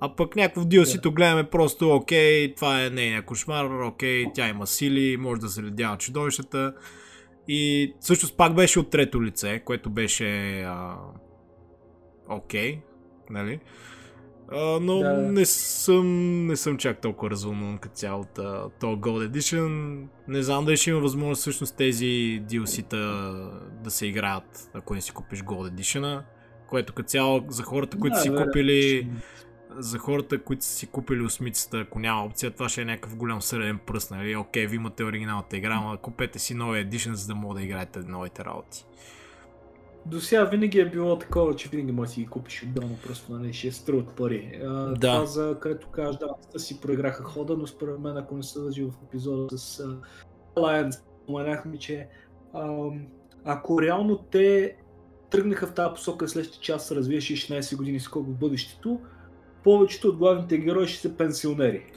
[0.00, 5.16] А пък някакво DLC-то гледаме просто, окей, това е нейния кошмар, окей, тя има сили,
[5.16, 6.74] може да се ледява чудовищата.
[7.48, 10.96] И всъщност пак беше от трето лице, което беше а,
[12.28, 12.78] окей,
[13.30, 13.60] нали?
[14.54, 15.12] А, но Да.
[15.12, 16.06] не, съм,
[16.46, 20.02] не съм чак толкова развълнуван като цяло от а, този Gold Edition.
[20.28, 22.06] Не знам дали ще има възможност всъщност тези
[22.42, 22.96] DLC-та
[23.74, 26.22] да се играят, ако не си купиш Gold Edition.
[26.68, 29.08] Което като цяло за хората, които Да, си вероятно купили ще-
[29.78, 33.42] за хората, които са си купили осмицата, ако няма опция, това ще е някакъв голям
[33.42, 34.36] среден пръст, нали?
[34.36, 37.98] Окей, ви имате оригиналната игра, но купете си новия едишън, за да мога да играете
[37.98, 38.84] новите работи.
[40.06, 43.32] До сега винаги е било такова, че винаги можеш да си ги купиш отделно, просто
[43.32, 44.60] нали, ще струват пари.
[44.64, 45.12] А, Да.
[45.12, 48.60] Това за където кажеш, да, аз си проиграха хода, но според мен, ако не се
[48.60, 49.98] държи в епизода с uh,
[50.56, 52.08] Alliance, споменахме, че
[52.54, 53.06] ам,
[53.44, 54.76] ако реално те
[55.30, 59.00] тръгнаха в тази посока следващия час се развиеше 16 години скоро в бъдещето,
[59.64, 61.92] повечето от главните герои ще са пенсионери.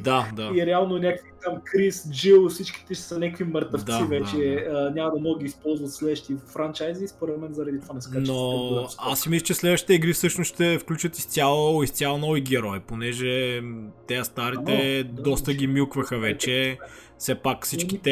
[0.00, 0.50] Да, да.
[0.54, 4.36] И реално някакви там Крис, Джил, всичките ще са някакви мъртъвци Да, вече.
[4.36, 7.08] да, А, няма да могат да ги използват следващи франчайзи.
[7.08, 8.26] Според мен заради това не скачат.
[8.26, 13.62] Но аз си мисля, че следващите игри всъщност ще включат изцяло, изцяло нови герои, понеже
[14.08, 16.78] те старите да, доста ще- ги милкваха вече.
[17.18, 18.10] Все пак Те всичките...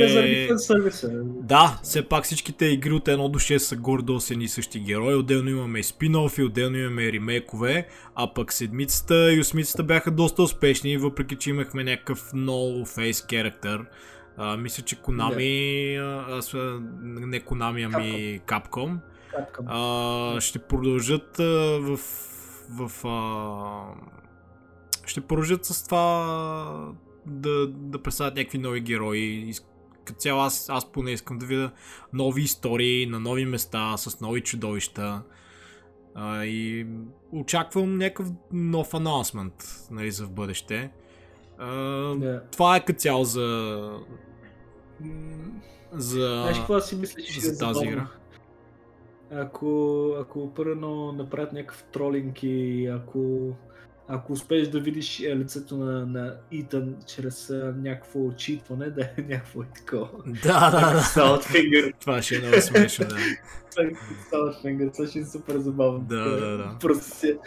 [1.43, 4.81] Да, все пак всичките игри от 1 до 6 са горе-долу с едни и същи
[4.81, 5.15] герои.
[5.15, 10.43] Отделно имаме и спин-офи, отделно имаме и ремейкове, а пък седмицата и осмицата бяха доста
[10.43, 13.85] успешни, въпреки че имахме някакъв нов фейс характер.
[14.37, 16.55] А, мисля, че Konami, а, аз,
[17.03, 18.99] не Konami, ами Capcom,
[19.31, 19.67] Капкам.
[19.69, 21.99] а, ще продължат а, в,
[22.71, 24.11] в а,
[25.07, 26.93] ще продължат с това
[27.27, 29.53] да, да представят някакви нови герои.
[30.05, 31.71] Като цяло аз, аз поне искам да видя
[32.13, 35.23] нови истории на нови места с нови чудовища.
[36.15, 36.87] А, и
[37.33, 39.55] очаквам някакъв нов анонсмент
[39.91, 40.91] нали, за в бъдеще.
[41.61, 42.43] А, Да.
[42.53, 43.91] Това е като цяло за,
[45.93, 47.91] за, Знаеш какво си мисля, че за е тази забавно?
[47.91, 48.07] игра.
[49.33, 53.53] Ако, ако първо направят някакъв тролинг и ако,
[54.09, 59.63] ако успееш да видиш е, лицето на, на Итан чрез някакво очитване, да е някакво
[59.63, 60.09] и такова.
[60.27, 61.03] Да, да, да.
[61.43, 61.93] Finger.
[62.01, 63.17] Това ще е много смешно, да.
[64.65, 64.93] Finger.
[64.93, 66.01] Това ще е супер забавно.
[66.01, 66.77] Да, да, да.
[66.81, 67.39] Просто си.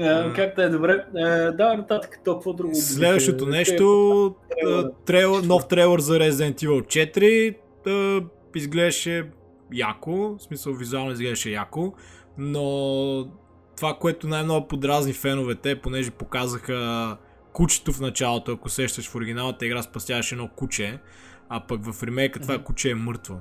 [0.00, 1.04] А, как да е добре?
[1.16, 1.20] А,
[1.52, 2.74] да, нататък толкова друго.
[2.74, 4.34] Следващото Те- нещо,
[5.06, 5.42] трейлър.
[5.42, 7.54] нов трейлър за Resident Evil 4,
[7.86, 8.20] а,
[8.54, 9.30] изглеждаше
[9.72, 11.92] яко, в смисъл визуално изглеждаше яко,
[12.38, 13.28] но
[13.76, 17.16] това, което най-много подразни феновете, понеже показаха
[17.52, 20.98] кучето в началото, ако сещаш в оригиналната игра спасяваше едно куче,
[21.48, 23.34] а пък в ремейка това куче е мъртво.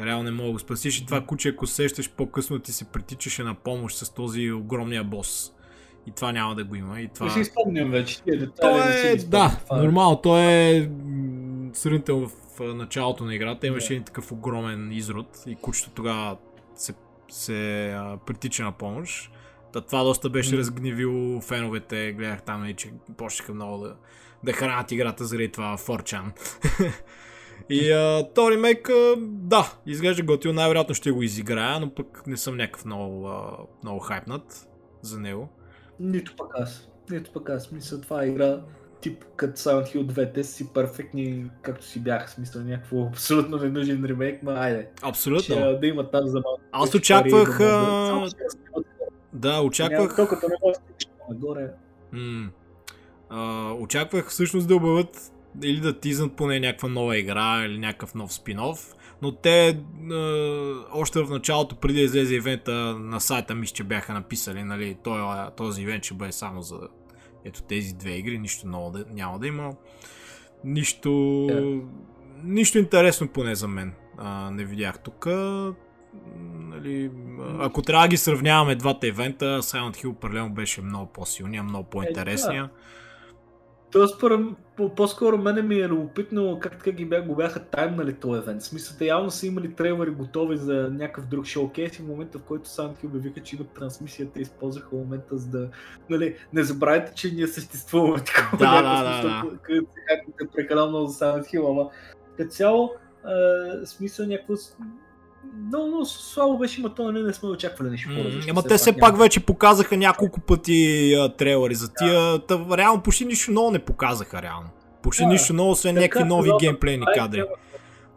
[0.00, 3.42] Реално не мога да го спасиш и това куче, ако сещаш по-късно ти се притичаше
[3.42, 5.52] на помощ с този огромния бос.
[6.08, 7.00] И това няма да го има.
[7.00, 7.26] И това...
[7.26, 8.22] Не си спомням вече.
[8.22, 9.82] Тия детайли То не си е, да, Това е.
[9.82, 10.16] нормално.
[10.16, 10.90] То е
[11.72, 13.66] сравнително в началото на играта.
[13.66, 16.36] Имаше един такъв огромен изрод и кучето тогава
[16.74, 16.94] се,
[17.30, 19.30] се а, притича на помощ.
[19.72, 20.58] Та това доста беше М.
[20.58, 22.12] разгневило феновете.
[22.12, 23.96] Гледах там, и че почнаха много да,
[24.44, 26.32] да хранят играта заради това Форчан.
[27.70, 32.36] И а, то ремейк, а, да, изглежда готино, най-вероятно ще го изиграя, но пък не
[32.36, 34.68] съм някакъв много, а, много хайпнат
[35.02, 35.48] за него.
[36.00, 36.88] Нито пък аз.
[37.10, 37.72] Нито пък аз.
[37.72, 38.60] Мисля, това е игра
[39.00, 40.34] тип като Silent Hill 2.
[40.34, 42.30] Те си перфектни, както си бях.
[42.30, 44.88] Смисъл, някакво абсолютно ненужен ремейк, ма айде.
[45.02, 45.42] Абсолютно.
[45.42, 46.60] Ще, да има там за малко.
[46.72, 48.84] Аз очаквах, пари,
[49.32, 50.16] да очаквах.
[50.16, 50.78] Толкова не може
[51.30, 51.70] нагоре.
[52.12, 52.50] М.
[53.30, 55.32] А, очаквах всъщност да обявят
[55.62, 60.14] или да тизнат поне някаква нова игра или някакъв нов спин-оф, но те а,
[60.92, 65.22] още в началото, преди да излезе ивента на сайта, мисля, че бяха написали, нали, този,
[65.56, 66.80] този ивент ще бъде само за
[67.44, 69.72] ето тези две игри, нищо ново да, няма да има.
[70.64, 71.78] Нищо, Да.
[72.44, 75.26] нищо интересно поне за мен а, не видях тук.
[76.58, 77.10] Нали,
[77.58, 82.70] ако трябва да ги сравняваме двата ивента, Silent Hill определено беше много по-силния, много по-интересния.
[83.92, 84.40] Тоест, според,
[84.76, 88.62] по- по-скоро мене ми е любопитно как така ги бях, го бяха таймнали този евент.
[88.62, 92.42] Смисъл, те явно са имали трейлери готови за някакъв друг шоукейс и в момента, в
[92.42, 95.68] който Hill обявиха, че имат трансмисията, използваха момента за да...
[96.10, 98.58] Нали, не забравяйте, че ние съществуваме такова.
[98.58, 99.58] Да, да, да, смисъл, да.
[99.58, 99.86] Където
[100.40, 101.90] се прекалено много за Silent Hill, ама
[102.36, 102.94] като цяло,
[103.84, 104.54] смисъл някакво...
[105.66, 108.50] Много, много слабо беше, но то не, не сме очаквали М, по-различно.
[108.50, 110.80] Ама те все няма- пак вече показаха няколко пъти
[111.14, 112.38] а, трейлери за тия.
[112.38, 114.68] Та, реално почти нищо ново не показаха реално.
[115.02, 115.28] Почти Да.
[115.28, 117.44] нищо ново, освен някакви нови това- геймплейни това е кадри.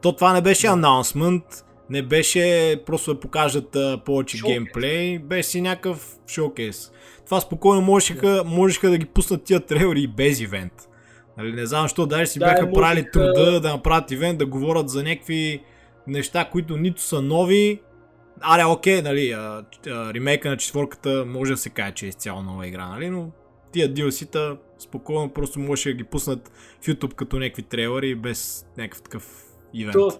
[0.01, 0.73] То това не беше Да.
[0.73, 1.43] анонсмент,
[1.89, 2.41] не беше
[2.85, 4.53] просто да покажат а, повече Шоукейс.
[4.53, 6.91] геймплей, беше си някакъв шоукейс.
[7.25, 10.73] Това спокойно можеха, можеха да ги пуснат тия трейлери и без ивент.
[11.37, 14.45] Нали, не знам защо даже си Да, бяха можеха- правили труда да направят ивент, да
[14.45, 15.61] говорят за някакви
[16.07, 17.81] неща, които нито са нови.
[18.41, 22.41] Аре, окей, нали, а, а, ремейка на четворката може да се каже, че е изцяло
[22.41, 23.31] нова игра, нали, но
[23.71, 29.01] тия DLC-та спокойно просто можеше да ги пуснат в YouTube като някакви трейлери без някакъв
[29.01, 29.93] такъв ивент.
[29.93, 30.11] То,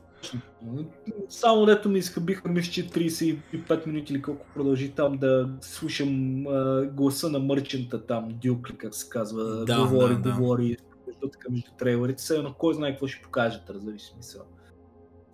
[1.30, 6.86] само дето ми изхъбиха, мисля, че 35 минути или колко продължи там да слушам а,
[6.86, 10.32] гласа на мърчента там, Дюк ли как се казва, Да, говори, да, да.
[10.32, 10.78] говори,
[11.08, 14.42] между, така, между трейлерите, все едно кой знае какво ще покажат, разбираш смисъл.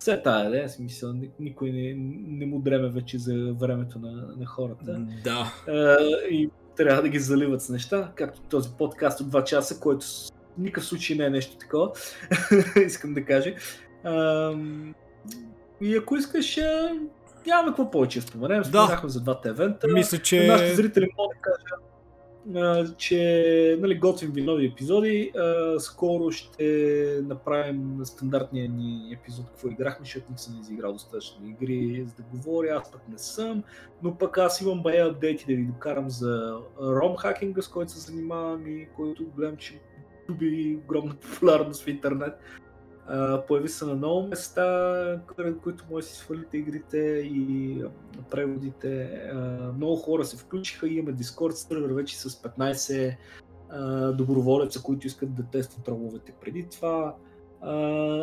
[0.08, 1.94] Все тая, да, смисъл, ни- никой не,
[2.28, 5.06] не му дреме вече за времето на, на хората.
[5.24, 5.52] Да.
[5.68, 5.96] А,
[6.30, 10.10] и трябва да ги заливат с неща, както този подкаст от 2 часа, който в
[10.58, 11.92] никакъв случай не е нещо такова,
[12.86, 13.54] искам да кажа.
[14.04, 14.94] Ам,
[15.80, 16.94] и ако искаш, а,
[17.46, 18.64] нямаме какво повече да споменем.
[18.64, 19.88] Споменахме за двата евента.
[19.88, 21.76] Мисля, На нашите че зрители мога да кажа, а,
[22.96, 25.32] че нали, готвим ви нови епизоди.
[25.78, 32.14] Скоро ще направим стандартния ни епизод, какво играхме, защото не съм изиграл достатъчно игри, за
[32.14, 33.62] да говоря, аз пък не съм.
[34.02, 38.12] Но пък аз имам бая апдейти да ви докарам за ром хакинга, с който се
[38.12, 39.80] занимавам и който гледам, че
[40.28, 42.34] доби огромна популярност в интернет.
[43.46, 45.20] Появи се на много места,
[45.62, 47.82] които може да си свалите игрите и
[48.30, 49.22] преводите.
[49.76, 53.16] Много хора се включиха, имаме Discord сервер вече с 15
[53.72, 57.14] uh, доброволеца, които искат да тестват ромовете преди това.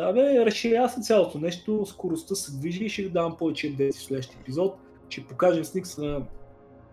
[0.02, 4.02] Абе, разширява се цялото нещо, скоростта се движи и ще ви давам повече апдейти в
[4.02, 4.76] следващия епизод.
[5.08, 6.22] Ще покажем сникс на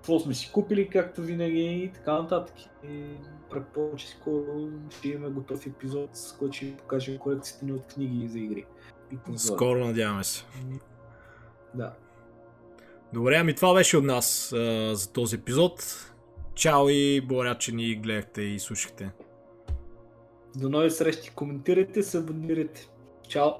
[0.03, 2.55] какво сме си купили, както винаги и така нататък.
[2.89, 3.03] И
[3.49, 7.85] предполагам, че скоро ще имаме готов епизод, с който ще ви покажем колекцията ни от
[7.93, 8.65] книги за игри.
[9.11, 9.55] И конзоли.
[9.55, 10.45] Скоро надяваме се.
[11.73, 11.93] Да.
[13.13, 15.83] Добре, ами това беше от нас а, за този епизод.
[16.55, 19.11] Чао и благодаря, че ни гледахте и слушахте.
[20.55, 21.31] До нови срещи.
[21.35, 22.87] Коментирайте, се абонирайте.
[23.27, 23.51] Чао!